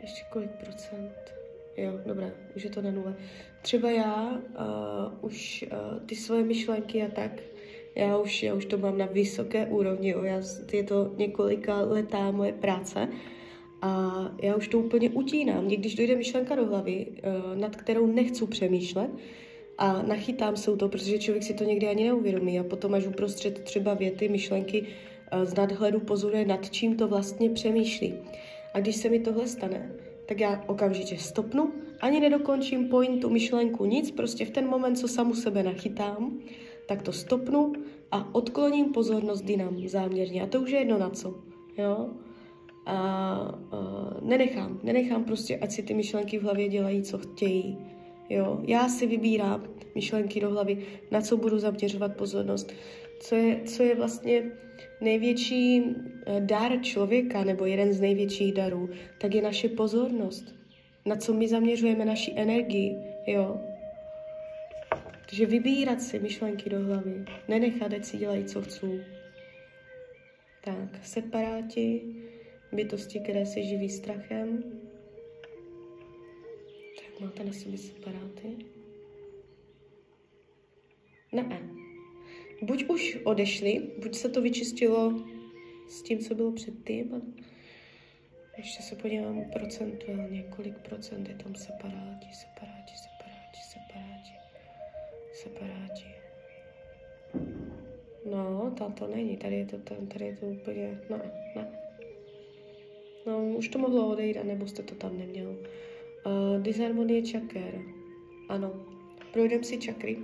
Ještě 0.00 0.24
kolik 0.32 0.50
procent? 0.50 1.47
Jo, 1.78 1.92
dobré, 2.06 2.32
už 2.56 2.64
je 2.64 2.70
to 2.70 2.82
na 2.82 2.90
nule. 2.90 3.16
Třeba 3.62 3.90
já 3.90 4.32
uh, 4.32 5.24
už 5.24 5.64
uh, 5.72 6.06
ty 6.06 6.16
svoje 6.16 6.44
myšlenky 6.44 7.02
a 7.02 7.08
tak, 7.08 7.42
já 7.94 8.18
už, 8.18 8.42
já 8.42 8.54
už 8.54 8.64
to 8.64 8.78
mám 8.78 8.98
na 8.98 9.06
vysoké 9.06 9.66
úrovni, 9.66 10.08
jo. 10.08 10.22
Já, 10.22 10.40
je 10.72 10.82
to 10.82 11.14
několika 11.16 11.80
letá 11.80 12.30
moje 12.30 12.52
práce 12.52 13.08
a 13.82 14.12
já 14.42 14.56
už 14.56 14.68
to 14.68 14.78
úplně 14.78 15.10
utínám. 15.10 15.68
Když 15.68 15.94
dojde 15.94 16.16
myšlenka 16.16 16.54
do 16.54 16.66
hlavy, 16.66 17.06
uh, 17.06 17.56
nad 17.56 17.76
kterou 17.76 18.06
nechci 18.06 18.46
přemýšlet, 18.46 19.10
a 19.78 20.02
nachytám 20.02 20.56
se 20.56 20.70
u 20.70 20.76
toho, 20.76 20.88
protože 20.88 21.18
člověk 21.18 21.42
si 21.42 21.54
to 21.54 21.64
někdy 21.64 21.86
ani 21.86 22.04
neuvědomí 22.04 22.60
a 22.60 22.64
potom 22.64 22.94
až 22.94 23.06
uprostřed 23.06 23.58
třeba 23.64 23.94
věty, 23.94 24.28
myšlenky 24.28 24.86
z 25.44 25.54
nadhledu 25.54 26.00
pozoruje, 26.00 26.44
nad 26.44 26.70
čím 26.70 26.96
to 26.96 27.08
vlastně 27.08 27.50
přemýšlí. 27.50 28.14
A 28.74 28.80
když 28.80 28.96
se 28.96 29.08
mi 29.08 29.20
tohle 29.20 29.46
stane, 29.46 29.90
tak 30.28 30.40
já 30.40 30.64
okamžitě 30.66 31.16
stopnu, 31.16 31.72
ani 32.00 32.20
nedokončím 32.20 32.88
pointu, 32.88 33.30
myšlenku, 33.30 33.84
nic, 33.84 34.10
prostě 34.10 34.44
v 34.44 34.50
ten 34.50 34.68
moment, 34.68 34.96
co 34.96 35.08
samu 35.08 35.34
sebe 35.34 35.62
nachytám, 35.62 36.38
tak 36.86 37.02
to 37.02 37.12
stopnu 37.12 37.72
a 38.10 38.34
odkloním 38.34 38.92
pozornost 38.92 39.48
jinam 39.48 39.88
záměrně. 39.88 40.42
A 40.42 40.46
to 40.46 40.60
už 40.60 40.70
je 40.70 40.78
jedno 40.78 40.98
na 40.98 41.10
co, 41.10 41.34
jo. 41.78 42.10
A, 42.86 42.94
a 42.94 44.16
nenechám, 44.22 44.80
nenechám 44.82 45.24
prostě, 45.24 45.58
ať 45.58 45.70
si 45.70 45.82
ty 45.82 45.94
myšlenky 45.94 46.38
v 46.38 46.42
hlavě 46.42 46.68
dělají, 46.68 47.02
co 47.02 47.18
chtějí. 47.18 47.78
Jo, 48.30 48.60
já 48.62 48.88
si 48.88 49.06
vybírám 49.06 49.64
myšlenky 49.94 50.40
do 50.40 50.50
hlavy, 50.50 50.86
na 51.10 51.20
co 51.20 51.36
budu 51.36 51.58
zaměřovat 51.58 52.16
pozornost. 52.16 52.72
Co 53.20 53.34
je, 53.34 53.60
co 53.64 53.82
je 53.82 53.94
vlastně 53.94 54.50
největší 55.00 55.82
eh, 56.26 56.40
dar 56.40 56.82
člověka, 56.82 57.44
nebo 57.44 57.64
jeden 57.64 57.92
z 57.92 58.00
největších 58.00 58.52
darů, 58.54 58.90
tak 59.18 59.34
je 59.34 59.42
naše 59.42 59.68
pozornost. 59.68 60.54
Na 61.06 61.16
co 61.16 61.34
my 61.34 61.48
zaměřujeme 61.48 62.04
naši 62.04 62.32
energii, 62.36 62.96
jo. 63.26 63.60
Takže 65.28 65.46
vybírat 65.46 66.02
si 66.02 66.18
myšlenky 66.18 66.70
do 66.70 66.80
hlavy, 66.80 67.24
nenechat, 67.48 67.92
ať 67.92 68.04
si 68.04 68.16
dělají, 68.16 68.44
co 68.44 68.62
chcou. 68.62 69.00
Tak, 70.64 71.06
separáti, 71.06 72.02
bytosti, 72.72 73.20
které 73.20 73.46
se 73.46 73.62
živí 73.62 73.88
strachem. 73.88 74.62
Tak 76.96 77.20
máte 77.20 77.44
na 77.44 77.52
sobě 77.52 77.78
separáty? 77.78 78.56
Ne. 81.32 81.87
Buď 82.62 82.84
už 82.88 83.18
odešli, 83.24 83.82
buď 84.02 84.14
se 84.14 84.28
to 84.28 84.42
vyčistilo 84.42 85.14
s 85.88 86.02
tím, 86.02 86.18
co 86.18 86.34
bylo 86.34 86.52
předtím. 86.52 87.34
Ještě 88.56 88.82
se 88.82 88.96
podívám 88.96 89.44
procentuálně, 89.52 90.42
kolik 90.42 90.78
procent 90.78 91.28
je 91.28 91.34
tam 91.34 91.54
separáti, 91.54 92.28
separáti, 92.32 92.94
separáti, 92.96 93.60
separáti, 93.72 94.32
separáti. 95.32 96.04
No, 98.30 98.74
tam 98.78 98.92
to 98.92 99.06
není, 99.06 99.36
tady 99.36 99.56
je 99.56 99.66
to, 99.66 99.78
tam, 99.78 100.06
tady 100.06 100.24
je 100.24 100.36
to 100.36 100.46
úplně, 100.46 101.00
ne, 101.10 101.32
ne. 101.56 101.68
No, 103.26 103.44
už 103.44 103.68
to 103.68 103.78
mohlo 103.78 104.08
odejít, 104.08 104.44
nebo 104.44 104.66
jste 104.66 104.82
to 104.82 104.94
tam 104.94 105.18
neměl. 105.18 105.50
Uh, 105.50 106.62
disharmonie 106.62 107.22
čaker. 107.22 107.82
Ano. 108.48 108.86
Projdeme 109.32 109.64
si 109.64 109.78
čakry 109.78 110.18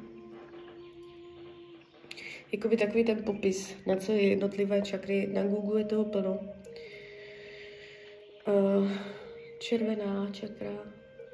jakoby 2.55 2.77
takový 2.77 3.05
ten 3.05 3.23
popis, 3.23 3.77
na 3.87 3.97
co 3.97 4.13
je 4.13 4.23
jednotlivé 4.23 4.83
čakry. 4.83 5.27
Na 5.33 5.43
Google 5.43 5.81
je 5.81 5.85
toho 5.85 6.05
plno. 6.05 6.41
Uh, 8.49 8.91
červená 9.59 10.29
čakra, 10.33 10.71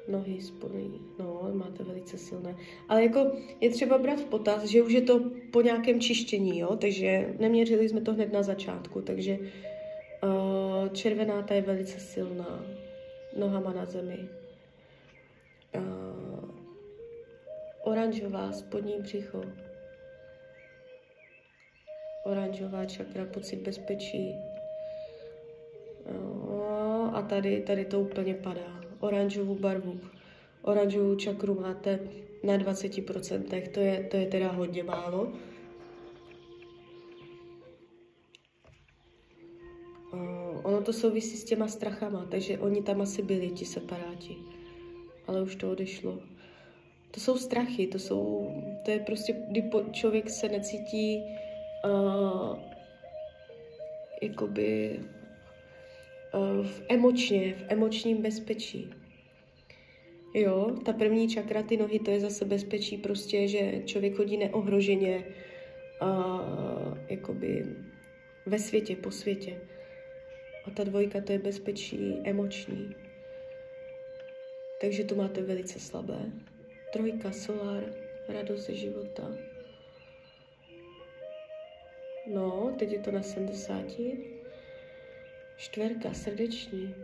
nohy, 0.07 0.41
spodní, 0.41 1.01
no, 1.19 1.49
máte 1.53 1.83
velice 1.83 2.17
silné. 2.17 2.55
Ale 2.89 3.03
jako 3.03 3.31
je 3.61 3.69
třeba 3.69 3.97
brát 3.97 4.19
v 4.19 4.25
potaz, 4.25 4.63
že 4.63 4.81
už 4.81 4.93
je 4.93 5.01
to 5.01 5.31
po 5.51 5.61
nějakém 5.61 5.99
čištění, 5.99 6.59
jo, 6.59 6.75
takže 6.75 7.33
neměřili 7.39 7.89
jsme 7.89 8.01
to 8.01 8.13
hned 8.13 8.33
na 8.33 8.43
začátku, 8.43 9.01
takže 9.01 9.37
uh, 9.39 10.89
červená 10.89 11.41
ta 11.41 11.55
je 11.55 11.61
velice 11.61 11.99
silná, 11.99 12.65
nohama 13.37 13.73
na 13.73 13.85
zemi. 13.85 14.19
Uh, 15.75 16.49
oranžová, 17.83 18.51
spodní 18.51 18.95
břicho, 18.99 19.43
oranžová 22.23 22.85
čakra, 22.85 23.25
pocit 23.25 23.55
bezpečí. 23.55 24.35
No, 26.11 27.11
a 27.13 27.21
tady, 27.21 27.61
tady 27.61 27.85
to 27.85 27.99
úplně 27.99 28.33
padá. 28.33 28.81
Oranžovou 28.99 29.55
barvu. 29.55 29.99
Oranžovou 30.61 31.15
čakru 31.15 31.59
máte 31.61 31.99
na 32.43 32.57
20%, 32.57 33.71
to 33.71 33.79
je, 33.79 34.03
to 34.03 34.17
je 34.17 34.25
teda 34.25 34.51
hodně 34.51 34.83
málo. 34.83 35.33
Uh, 40.13 40.59
ono 40.63 40.81
to 40.81 40.93
souvisí 40.93 41.37
s 41.37 41.43
těma 41.43 41.67
strachama, 41.67 42.27
takže 42.31 42.59
oni 42.59 42.83
tam 42.83 43.01
asi 43.01 43.21
byli, 43.21 43.51
ti 43.51 43.65
separáti. 43.65 44.37
Ale 45.27 45.41
už 45.41 45.55
to 45.55 45.71
odešlo. 45.71 46.19
To 47.11 47.19
jsou 47.19 47.37
strachy, 47.37 47.87
to 47.87 47.99
jsou, 47.99 48.51
to 48.85 48.91
je 48.91 48.99
prostě, 48.99 49.33
kdy 49.49 49.69
člověk 49.91 50.29
se 50.29 50.49
necítí 50.49 51.23
uh, 51.85 52.59
jakoby 54.21 54.99
uh, 56.33 56.65
v 56.67 56.83
emočně, 56.89 57.53
v 57.53 57.65
emočním 57.67 58.21
bezpečí. 58.21 58.93
Jo, 60.33 60.71
ta 60.85 60.93
první 60.93 61.29
čakra, 61.29 61.63
ty 61.63 61.77
nohy, 61.77 61.99
to 61.99 62.11
je 62.11 62.19
zase 62.19 62.45
bezpečí 62.45 62.97
prostě, 62.97 63.47
že 63.47 63.81
člověk 63.85 64.15
chodí 64.15 64.37
neohroženě 64.37 65.23
uh, 66.01 66.97
jakoby 67.09 67.65
ve 68.45 68.59
světě, 68.59 68.95
po 68.95 69.11
světě. 69.11 69.61
A 70.65 70.71
ta 70.71 70.83
dvojka, 70.83 71.21
to 71.21 71.31
je 71.31 71.39
bezpečí 71.39 72.17
emoční. 72.23 72.95
Takže 74.81 75.03
to 75.03 75.15
máte 75.15 75.41
velice 75.41 75.79
slabé. 75.79 76.31
Trojka, 76.93 77.31
solár, 77.31 77.83
radost 78.27 78.65
ze 78.65 78.75
života. 78.75 79.50
No, 82.33 82.75
teď 82.79 82.91
je 82.91 82.99
to 82.99 83.11
na 83.11 83.21
70. 83.21 83.85
Čtverka, 85.57 86.13
srdeční. 86.13 86.95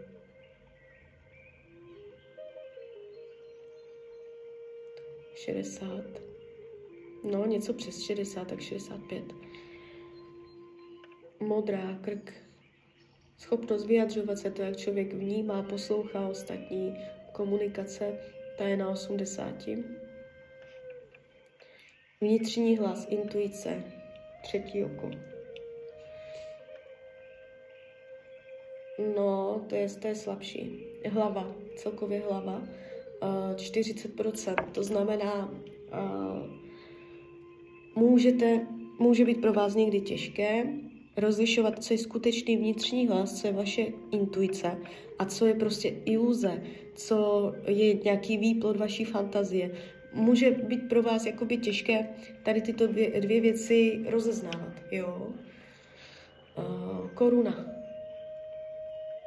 Šedesát. 5.36 6.22
No, 7.32 7.46
něco 7.46 7.74
přes 7.74 8.02
60, 8.02 8.48
tak 8.48 8.62
65. 8.62 9.24
Modrá, 11.40 12.00
krk. 12.02 12.34
Schopnost 13.38 13.86
vyjadřovat 13.86 14.38
se 14.38 14.52
to, 14.52 14.62
jak 14.62 14.78
člověk 14.78 15.14
vnímá, 15.14 15.64
poslouchá 15.64 16.28
ostatní, 16.28 16.98
komunikace, 17.32 18.20
ta 18.58 18.68
je 18.68 18.78
na 18.78 18.90
80. 18.90 19.66
Vnitřní 22.22 22.78
hlas, 22.78 23.08
intuice, 23.10 23.97
třetí 24.42 24.84
oko. 24.84 25.12
No, 29.16 29.62
to 29.70 29.76
je, 29.76 29.90
to 29.90 30.08
je 30.08 30.16
slabší. 30.16 30.84
Hlava, 31.10 31.56
celkově 31.76 32.22
hlava, 32.30 32.58
uh, 32.58 33.56
40%. 33.56 34.72
To 34.72 34.84
znamená, 34.84 35.46
uh, 35.46 36.48
můžete, 37.96 38.68
může 39.00 39.26
být 39.26 39.42
pro 39.42 39.54
vás 39.54 39.76
někdy 39.76 40.02
těžké 40.02 40.66
rozlišovat, 41.18 41.84
co 41.84 41.94
je 41.94 41.98
skutečný 41.98 42.58
vnitřní 42.58 43.08
hlas, 43.08 43.42
co 43.42 43.48
je 43.48 43.54
vaše 43.54 43.86
intuice 44.12 44.78
a 45.20 45.26
co 45.26 45.46
je 45.46 45.54
prostě 45.54 45.96
iluze, 46.06 46.64
co 46.96 47.54
je 47.68 47.94
nějaký 47.94 48.38
výplod 48.38 48.78
vaší 48.78 49.06
fantazie 49.06 49.72
může 50.14 50.52
být 50.52 50.90
pro 50.90 51.04
vás 51.04 51.26
jakoby 51.26 51.58
těžké 51.58 52.08
tady 52.44 52.62
tyto 52.62 52.88
dvě, 52.88 53.22
dvě 53.22 53.42
věci 53.42 54.06
rozeznávat, 54.10 54.74
jo. 54.92 55.28
Uh, 56.58 57.10
koruna. 57.10 57.66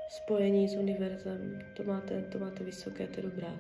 Spojení 0.09 0.69
s 0.69 0.77
univerzem, 0.77 1.63
to 1.77 1.85
máte, 1.85 2.23
to 2.23 2.39
máte 2.39 2.65
vysoké, 2.65 3.07
to 3.07 3.21
je 3.21 3.23
dobrá. 3.23 3.57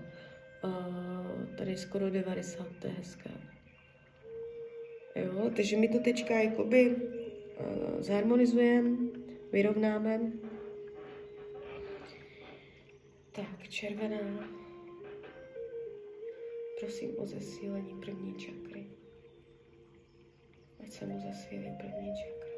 Uh, 0.64 1.57
tady 1.57 1.77
skoro 1.77 2.11
90, 2.11 2.66
to 2.81 2.87
je 2.87 2.93
hezké. 2.93 3.31
Jo, 5.16 5.51
takže 5.57 5.77
my 5.77 5.89
to 5.89 5.99
teďka 5.99 6.35
jakoby 6.35 6.97
uh, 6.97 8.03
zharmonizujeme, 8.03 8.97
vyrovnáme. 9.53 10.21
Tak, 13.33 13.68
červená. 13.68 14.60
Prosím 16.81 17.14
o 17.18 17.26
zesílení 17.26 18.01
první 18.01 18.35
čakry. 18.35 18.87
Ať 20.83 20.91
se 20.91 21.07
mu 21.07 21.20
zesílí 21.20 21.72
první 21.81 22.14
čakra. 22.16 22.51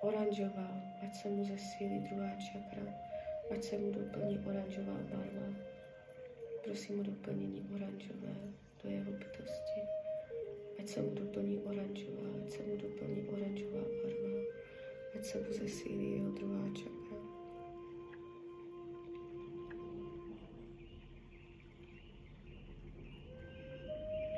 Oranžová, 0.00 0.82
ať 1.02 1.14
se 1.14 1.28
mu 1.28 1.44
zesílí 1.44 1.98
druhá 1.98 2.30
čakra. 2.36 2.94
Ať 3.50 3.64
se 3.64 3.78
mu 3.78 3.90
doplní 3.92 4.38
oranžová 4.38 4.92
barva. 4.92 5.56
Prosím 6.64 7.00
o 7.00 7.02
doplnění 7.02 7.68
oranžové 7.74 8.34
do 8.84 8.90
jeho 8.90 9.12
bytosti. 9.12 9.80
Ať 10.78 10.88
se 10.88 11.02
mu 11.02 11.10
doplní 11.10 11.58
oranžová, 11.58 12.28
ať 12.44 12.50
se 12.50 12.62
mu 12.62 12.76
doplní 12.76 13.28
oranžová 13.28 13.80
barva. 14.02 14.40
Ať 15.14 15.24
se 15.24 15.38
mu 15.38 15.52
zesílí 15.52 16.12
jeho 16.12 16.30
druhá 16.30 16.68
čakra. 16.74 16.95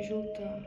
Žlutá. 0.01 0.63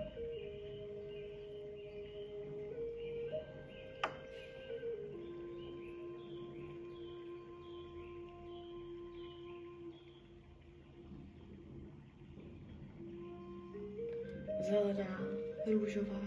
Zelená, 14.60 15.20
růžová. 15.66 16.22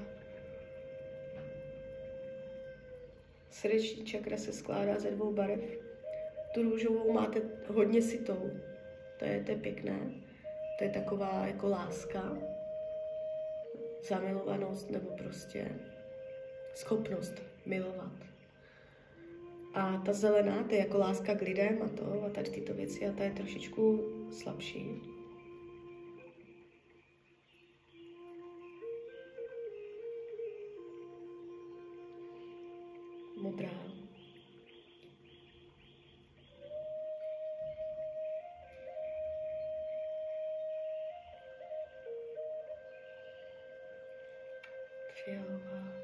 Srdeční 3.51 4.05
čakra 4.05 4.37
se 4.37 4.53
skládá 4.53 4.99
ze 4.99 5.11
dvou 5.11 5.33
barev. 5.33 5.61
Tu 6.55 6.63
růžovou 6.63 7.13
máte 7.13 7.43
hodně 7.67 8.03
sitou. 8.03 8.51
To 9.19 9.25
je, 9.25 9.43
to 9.45 9.51
je 9.51 9.57
pěkné. 9.57 9.99
To 10.79 10.85
je 10.85 10.91
taková 10.91 11.47
jako 11.47 11.69
láska, 11.69 12.37
zamilovanost 14.09 14.91
nebo 14.91 15.11
prostě 15.17 15.81
schopnost 16.75 17.43
milovat. 17.67 18.13
A 19.75 20.03
ta 20.07 20.13
zelená, 20.13 20.63
to 20.63 20.75
je 20.75 20.81
jako 20.81 20.99
láska 20.99 21.35
k 21.35 21.43
lidem 21.43 21.83
a 21.83 21.89
to, 21.89 22.23
a 22.27 22.31
tady 22.31 22.51
tyto 22.51 22.75
věci, 22.75 23.07
a 23.07 23.13
ta 23.13 23.25
je 23.25 23.31
trošičku 23.31 24.01
slabší. 24.31 25.03
Modrá. 33.43 33.94
Fialová. 45.15 45.95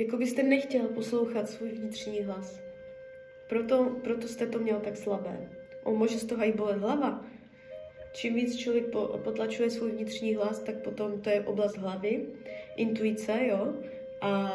Jako 0.00 0.16
byste 0.16 0.42
nechtěl 0.42 0.88
poslouchat 0.88 1.50
svůj 1.50 1.68
vnitřní 1.68 2.22
hlas. 2.22 2.60
Proto, 3.48 3.96
proto 4.04 4.28
jste 4.28 4.46
to 4.46 4.58
měl 4.58 4.80
tak 4.80 4.96
slabé. 4.96 5.50
On 5.84 5.96
může 5.96 6.18
z 6.18 6.26
toho 6.26 6.44
i 6.44 6.52
bolet 6.52 6.78
hlava. 6.78 7.24
Čím 8.12 8.34
víc 8.34 8.58
člověk 8.58 8.86
po, 8.86 9.06
potlačuje 9.06 9.70
svůj 9.70 9.90
vnitřní 9.90 10.34
hlas, 10.34 10.62
tak 10.62 10.82
potom 10.82 11.20
to 11.20 11.30
je 11.30 11.40
oblast 11.40 11.76
hlavy, 11.76 12.26
intuice, 12.76 13.46
jo. 13.46 13.74
A 14.20 14.52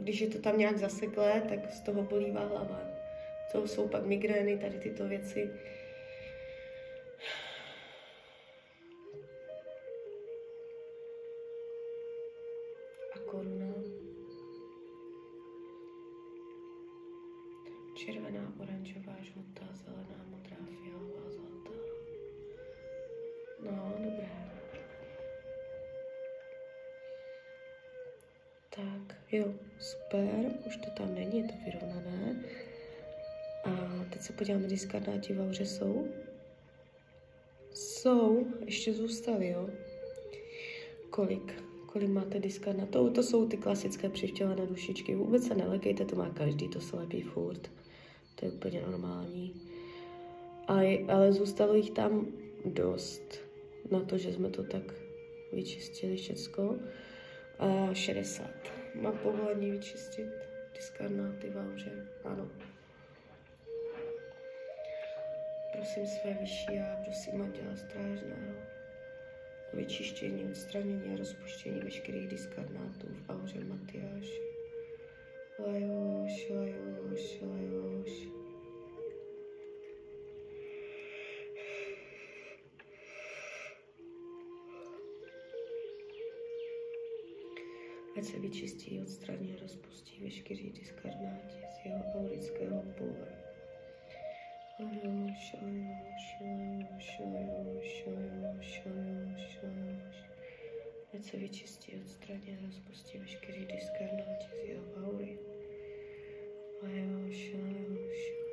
když 0.00 0.20
je 0.20 0.26
to 0.26 0.38
tam 0.38 0.58
nějak 0.58 0.78
zaseklé, 0.78 1.42
tak 1.48 1.72
z 1.72 1.80
toho 1.80 2.02
bolívá 2.02 2.40
hlava. 2.40 2.80
To 3.52 3.68
jsou 3.68 3.88
pak 3.88 4.06
migrény, 4.06 4.58
tady 4.58 4.78
tyto 4.78 5.08
věci. 5.08 5.50
Super, 30.14 30.52
už 30.66 30.76
to 30.76 30.90
tam 30.90 31.14
není, 31.14 31.38
je 31.38 31.44
to 31.44 31.54
vyrovnané. 31.64 32.36
A 33.64 34.04
teď 34.10 34.22
se 34.22 34.32
podíváme, 34.32 34.66
kdy 34.66 34.78
skarnáti 34.78 35.32
v 35.32 35.52
jsou. 35.52 36.08
Jsou, 37.74 38.46
ještě 38.66 38.92
zůstaly, 38.92 39.48
jo. 39.48 39.68
Kolik? 41.10 41.62
Kolik 41.86 42.08
máte 42.08 42.38
diskarnátů? 42.38 43.10
To 43.10 43.22
jsou 43.22 43.48
ty 43.48 43.56
klasické 43.56 44.08
přivtělené 44.08 44.66
dušičky. 44.66 45.14
Vůbec 45.14 45.46
se 45.46 45.54
nelekejte, 45.54 46.04
to 46.04 46.16
má 46.16 46.30
každý, 46.30 46.68
to 46.68 46.80
se 46.80 46.96
lepí 46.96 47.22
furt. 47.22 47.70
To 48.34 48.46
je 48.46 48.52
úplně 48.52 48.82
normální. 48.82 49.54
A 50.68 50.74
ale 51.12 51.32
zůstalo 51.32 51.74
jich 51.74 51.90
tam 51.90 52.26
dost 52.64 53.38
na 53.90 54.00
to, 54.00 54.18
že 54.18 54.32
jsme 54.32 54.50
to 54.50 54.64
tak 54.64 54.94
vyčistili 55.52 56.16
všecko. 56.16 56.76
A 57.58 57.94
60. 57.94 58.73
Mám 58.94 59.18
povolení 59.18 59.70
vyčistit 59.70 60.28
diskarnáty 60.74 61.50
v 61.50 61.56
auře. 61.56 62.06
Ano. 62.24 62.50
Prosím 65.72 66.06
své 66.06 66.34
vyšší 66.34 66.74
já, 66.74 67.00
prosím 67.04 67.42
Anděla 67.42 67.76
Strážného 67.76 68.54
o 69.72 69.76
vyčištění, 69.76 70.44
odstranění 70.44 71.14
a 71.14 71.16
rozpuštění 71.16 71.80
veškerých 71.80 72.28
diskarnátů 72.28 73.06
v 73.10 73.30
auře 73.30 73.64
Matyáš. 73.64 74.28
Lajoš, 75.58 76.50
lajoš, 76.50 77.40
lajoš. 77.42 78.43
Ať 88.18 88.24
se 88.24 88.38
vyčistí, 88.38 89.00
odstraní 89.00 89.54
a 89.56 89.62
rozpustí 89.62 90.22
veškerý 90.24 90.70
diskarnáti 90.70 91.58
z 91.70 91.86
jeho 91.86 92.04
aurického 92.14 92.82
pole. 92.98 93.28
Ať 101.14 101.22
se 101.22 101.36
vyčistí, 101.36 101.96
odstraní 102.02 102.58
a 102.58 102.66
rozpustí 102.66 103.18
veškerý 103.18 103.66
diskarnáti 103.66 104.46
z 104.62 104.68
jeho 104.68 104.84
aury. 105.06 105.38
Lajoš, 106.82 107.52
lajoš, 107.54 107.54
lajoš. 107.54 108.43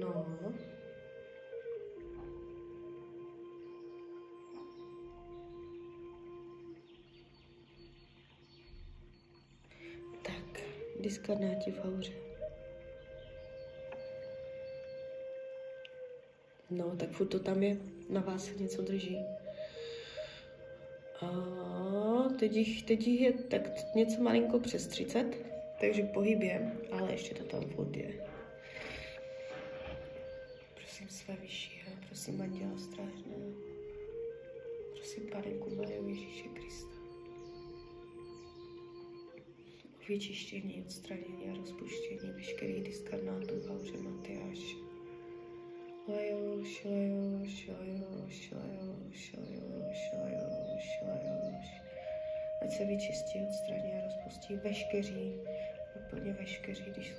No. 0.00 0.26
Tak, 10.22 10.60
diskarnáti 11.00 11.70
v 11.70 11.80
auře. 11.84 12.12
No, 16.70 16.96
tak 16.96 17.10
furt 17.10 17.26
to 17.26 17.38
tam 17.38 17.62
je, 17.62 17.76
na 18.08 18.20
vás 18.20 18.44
se 18.44 18.54
něco 18.54 18.82
drží. 18.82 19.18
A 21.20 21.28
teď 22.38 22.52
jich, 22.52 22.82
teď 22.82 23.06
jich 23.06 23.20
je 23.20 23.32
tak 23.32 23.94
něco 23.94 24.22
malinko 24.22 24.60
přes 24.60 24.86
30, 24.86 25.26
takže 25.80 26.02
pohyb 26.02 26.42
je, 26.42 26.72
ale 26.92 27.12
ještě 27.12 27.34
to 27.34 27.44
tam 27.44 27.64
furt 27.64 27.96
je 27.96 28.29
své 31.10 31.36
vyššího, 31.36 31.90
prosím 32.06 32.40
Anděla 32.40 32.78
Strážného, 32.78 33.52
prosím 34.94 35.26
Pane 35.32 35.50
Kumaru 35.50 36.08
Ježíše 36.08 36.48
Krista 36.48 36.96
o 39.96 40.08
vyčištění, 40.08 40.82
odstranění 40.86 41.50
a 41.50 41.56
rozpuštění 41.56 42.32
veškerých 42.32 42.82
diskarnátů 42.82 43.60
v 43.60 43.68
hauře 43.68 43.96
Matyáš. 43.98 44.76
Lajoš, 46.08 46.84
lajoš, 46.84 47.68
lajoš, 47.68 48.52
lajoš, 48.52 49.32
lajoš, 49.32 50.12
lajoš, 50.12 51.00
lajoš. 51.02 51.66
Ať 52.62 52.72
se 52.72 52.84
vyčistí, 52.84 53.38
odstraní 53.48 53.92
a 53.92 54.04
rozpustí 54.04 54.56
veškerý, 54.56 55.34
úplně 55.96 56.32
veškerý 56.32 56.84
když 56.92 57.12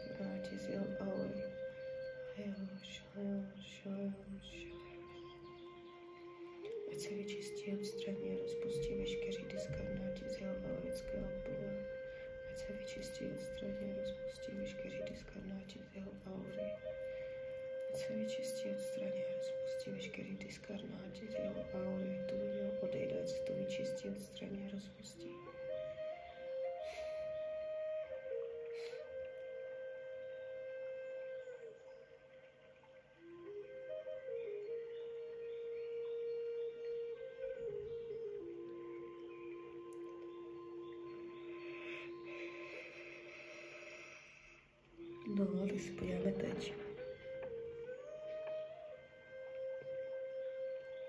Si 45.77 45.91
podíváme 45.91 46.32
teď. 46.32 46.73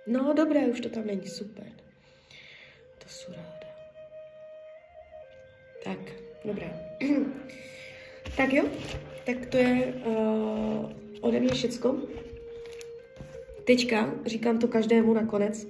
No, 0.07 0.33
dobré, 0.35 0.67
už 0.67 0.81
to 0.81 0.89
tam 0.89 1.07
není 1.07 1.27
super. 1.27 1.67
To 2.99 3.09
jsou 3.09 3.33
ráda. 3.33 3.67
Tak, 5.85 5.99
dobré. 6.45 6.97
tak 8.37 8.53
jo, 8.53 8.65
tak 9.27 9.47
to 9.47 9.57
je 9.57 9.95
uh, 10.07 10.93
ode 11.21 11.41
mě 11.41 11.51
všecko. 11.51 11.97
Teďka, 13.65 14.15
říkám 14.27 14.59
to 14.59 14.69
každému 14.69 15.15
nakonec, 15.15 15.67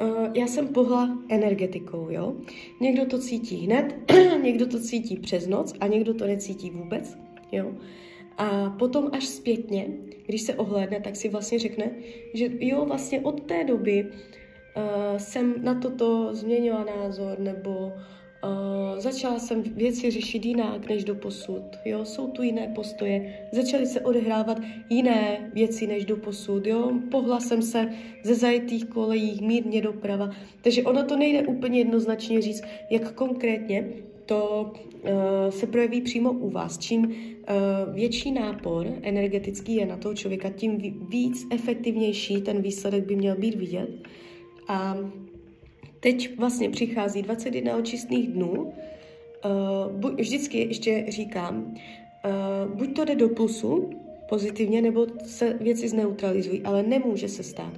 uh, 0.00 0.28
já 0.34 0.46
jsem 0.46 0.68
pohla 0.68 1.18
energetikou, 1.28 2.10
jo. 2.10 2.36
Někdo 2.80 3.06
to 3.06 3.18
cítí 3.18 3.56
hned, 3.56 3.94
někdo 4.42 4.66
to 4.66 4.80
cítí 4.80 5.16
přes 5.16 5.46
noc 5.46 5.74
a 5.80 5.86
někdo 5.86 6.14
to 6.14 6.26
necítí 6.26 6.70
vůbec, 6.70 7.23
jo. 7.56 7.72
A 8.38 8.70
potom 8.78 9.10
až 9.12 9.26
zpětně, 9.26 9.86
když 10.26 10.42
se 10.42 10.54
ohlédne, 10.54 11.00
tak 11.00 11.16
si 11.16 11.28
vlastně 11.28 11.58
řekne, 11.58 11.90
že 12.34 12.48
jo, 12.60 12.84
vlastně 12.84 13.20
od 13.20 13.40
té 13.40 13.64
doby 13.64 14.04
uh, 14.04 15.18
jsem 15.18 15.54
na 15.64 15.74
toto 15.74 16.34
změnila 16.34 16.84
názor, 16.84 17.38
nebo 17.38 17.70
uh, 17.70 18.98
začala 18.98 19.38
jsem 19.38 19.62
věci 19.62 20.10
řešit 20.10 20.44
jinak 20.44 20.88
než 20.88 21.04
do 21.04 21.14
posud. 21.14 21.62
Jo, 21.84 22.04
jsou 22.04 22.28
tu 22.28 22.42
jiné 22.42 22.72
postoje, 22.74 23.48
začaly 23.52 23.86
se 23.86 24.00
odehrávat 24.00 24.60
jiné 24.90 25.50
věci 25.54 25.86
než 25.86 26.04
do 26.04 26.16
posud. 26.16 26.66
Jo, 26.66 26.92
pohla 27.10 27.40
jsem 27.40 27.62
se 27.62 27.88
ze 28.22 28.34
zajetých 28.34 28.84
kolejí 28.84 29.46
mírně 29.46 29.82
doprava. 29.82 30.30
Takže 30.62 30.82
ono 30.82 31.04
to 31.04 31.16
nejde 31.16 31.46
úplně 31.46 31.78
jednoznačně 31.78 32.42
říct, 32.42 32.62
jak 32.90 33.12
konkrétně 33.12 33.88
to 34.26 34.72
uh, 35.02 35.10
se 35.50 35.66
projeví 35.66 36.00
přímo 36.00 36.32
u 36.32 36.50
vás. 36.50 36.78
Čím 36.78 37.04
uh, 37.04 37.14
větší 37.94 38.32
nápor 38.32 38.86
energetický 39.02 39.74
je 39.74 39.86
na 39.86 39.96
toho 39.96 40.14
člověka, 40.14 40.50
tím 40.50 40.78
víc 41.08 41.46
efektivnější 41.50 42.40
ten 42.40 42.62
výsledek 42.62 43.06
by 43.06 43.16
měl 43.16 43.36
být 43.36 43.54
vidět. 43.54 44.08
A 44.68 44.96
teď 46.00 46.38
vlastně 46.38 46.70
přichází 46.70 47.22
21 47.22 47.76
očistných 47.76 48.28
dnů. 48.28 48.72
Uh, 50.02 50.10
vždycky 50.16 50.58
ještě 50.58 51.04
říkám, 51.08 51.74
buď 52.74 52.96
to 52.96 53.04
jde 53.04 53.14
do 53.14 53.28
plusu 53.28 53.90
pozitivně, 54.28 54.82
nebo 54.82 55.06
se 55.24 55.52
věci 55.60 55.88
zneutralizují, 55.88 56.62
ale 56.62 56.82
nemůže 56.82 57.28
se 57.28 57.42
stát, 57.42 57.72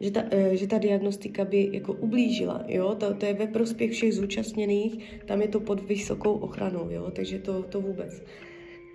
že 0.00 0.10
ta, 0.10 0.22
eh, 0.30 0.56
že 0.56 0.66
ta 0.66 0.78
diagnostika 0.78 1.44
by 1.44 1.68
jako 1.72 1.92
ublížila, 1.92 2.64
jo, 2.68 2.94
to, 2.94 3.14
to 3.14 3.26
je 3.26 3.34
ve 3.34 3.46
prospěch 3.46 3.92
všech 3.92 4.14
zúčastněných, 4.14 5.20
tam 5.24 5.42
je 5.42 5.48
to 5.48 5.60
pod 5.60 5.80
vysokou 5.80 6.32
ochranou, 6.32 6.90
jo, 6.90 7.10
takže 7.10 7.38
to, 7.38 7.62
to 7.62 7.80
vůbec. 7.80 8.22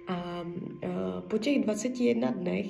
A, 0.08 0.14
a 0.14 0.46
po 1.28 1.38
těch 1.38 1.64
21 1.64 2.32
dnech 2.32 2.66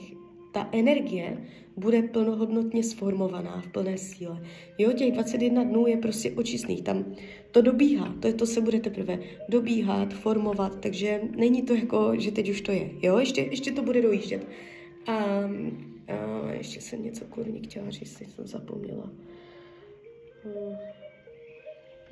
ta 0.52 0.70
energie 0.72 1.38
bude 1.78 2.02
plnohodnotně 2.02 2.84
sformovaná 2.84 3.62
v 3.62 3.68
plné 3.68 3.98
síle. 3.98 4.44
Jo, 4.78 4.94
těch 4.94 5.12
21 5.12 5.64
dnů 5.64 5.88
je 5.88 5.98
prostě 5.98 6.32
očistných, 6.32 6.82
tam 6.82 7.06
to 7.52 7.62
dobíhá, 7.62 8.16
to, 8.20 8.28
je, 8.28 8.34
to 8.34 8.46
se 8.46 8.62
bude 8.62 8.80
teprve 8.80 9.20
dobíhat, 9.50 10.14
formovat, 10.14 10.80
takže 10.80 11.22
není 11.38 11.62
to 11.62 11.74
jako, 11.74 12.12
že 12.20 12.32
teď 12.32 12.50
už 12.50 12.62
to 12.62 12.72
je, 12.72 12.90
jo, 13.02 13.18
ještě, 13.18 13.42
ještě 13.42 13.72
to 13.72 13.82
bude 13.82 14.02
dojíždět. 14.02 14.48
A 15.08 15.50
a 16.12 16.52
ještě 16.52 16.82
jsem 16.82 17.04
něco 17.04 17.26
kurní 17.26 17.60
chtěla 17.60 17.90
říct, 17.90 18.20
teď 18.20 18.30
jsem 18.30 18.48
zapomněla. 18.48 19.10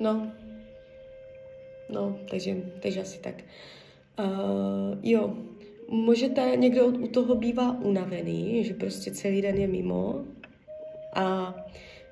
No. 0.00 0.32
No, 1.88 2.18
takže, 2.30 2.56
takže 2.82 3.00
asi 3.00 3.18
tak. 3.18 3.34
Uh, 4.18 4.98
jo, 5.02 5.36
můžete, 5.88 6.56
někdo 6.56 6.86
u 6.86 7.06
toho 7.06 7.34
bývá 7.34 7.80
unavený, 7.80 8.64
že 8.64 8.74
prostě 8.74 9.10
celý 9.10 9.42
den 9.42 9.56
je 9.56 9.66
mimo 9.66 10.24
a 11.14 11.54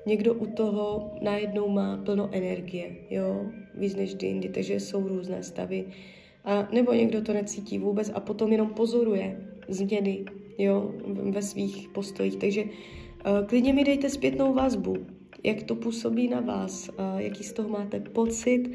někdo 0.06 0.34
u 0.34 0.46
toho 0.46 1.10
najednou 1.20 1.68
má 1.68 1.96
plno 1.96 2.28
energie, 2.32 2.96
jo, 3.10 3.46
víc 3.74 3.94
než 3.94 4.16
jindy, 4.22 4.48
takže 4.48 4.80
jsou 4.80 5.08
různé 5.08 5.42
stavy. 5.42 5.84
A 6.44 6.68
nebo 6.72 6.92
někdo 6.92 7.22
to 7.22 7.32
necítí 7.32 7.78
vůbec 7.78 8.10
a 8.14 8.20
potom 8.20 8.52
jenom 8.52 8.74
pozoruje 8.74 9.40
změny 9.68 10.24
jo, 10.58 10.90
ve 11.06 11.42
svých 11.42 11.88
postojích. 11.88 12.36
Takže 12.36 12.64
uh, 12.64 13.46
klidně 13.46 13.72
mi 13.72 13.84
dejte 13.84 14.10
zpětnou 14.10 14.54
vazbu, 14.54 14.96
jak 15.44 15.62
to 15.62 15.74
působí 15.74 16.28
na 16.28 16.40
vás, 16.40 16.88
uh, 16.88 17.20
jaký 17.20 17.44
z 17.44 17.52
toho 17.52 17.68
máte 17.68 18.00
pocit 18.00 18.70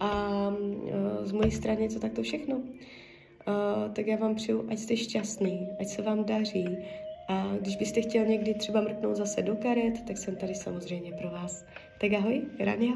a 0.00 0.48
uh, 0.48 1.26
z 1.26 1.32
mojí 1.32 1.50
strany 1.50 1.88
co 1.88 1.98
tak 1.98 2.12
to 2.12 2.22
všechno. 2.22 2.62
Tak 3.92 4.06
já 4.06 4.16
vám 4.16 4.34
přeju, 4.34 4.64
ať 4.68 4.78
jste 4.78 4.96
šťastný, 4.96 5.68
ať 5.80 5.86
se 5.86 6.02
vám 6.02 6.24
daří 6.24 6.64
a 7.28 7.56
když 7.60 7.76
byste 7.76 8.00
chtěl 8.00 8.26
někdy 8.26 8.54
třeba 8.54 8.80
mrknout 8.80 9.16
zase 9.16 9.42
do 9.42 9.56
karet, 9.56 10.02
tak 10.06 10.18
jsem 10.18 10.36
tady 10.36 10.54
samozřejmě 10.54 11.12
pro 11.12 11.30
vás. 11.30 11.64
Tak 12.00 12.12
ahoj, 12.12 12.42
Rania. 12.58 12.92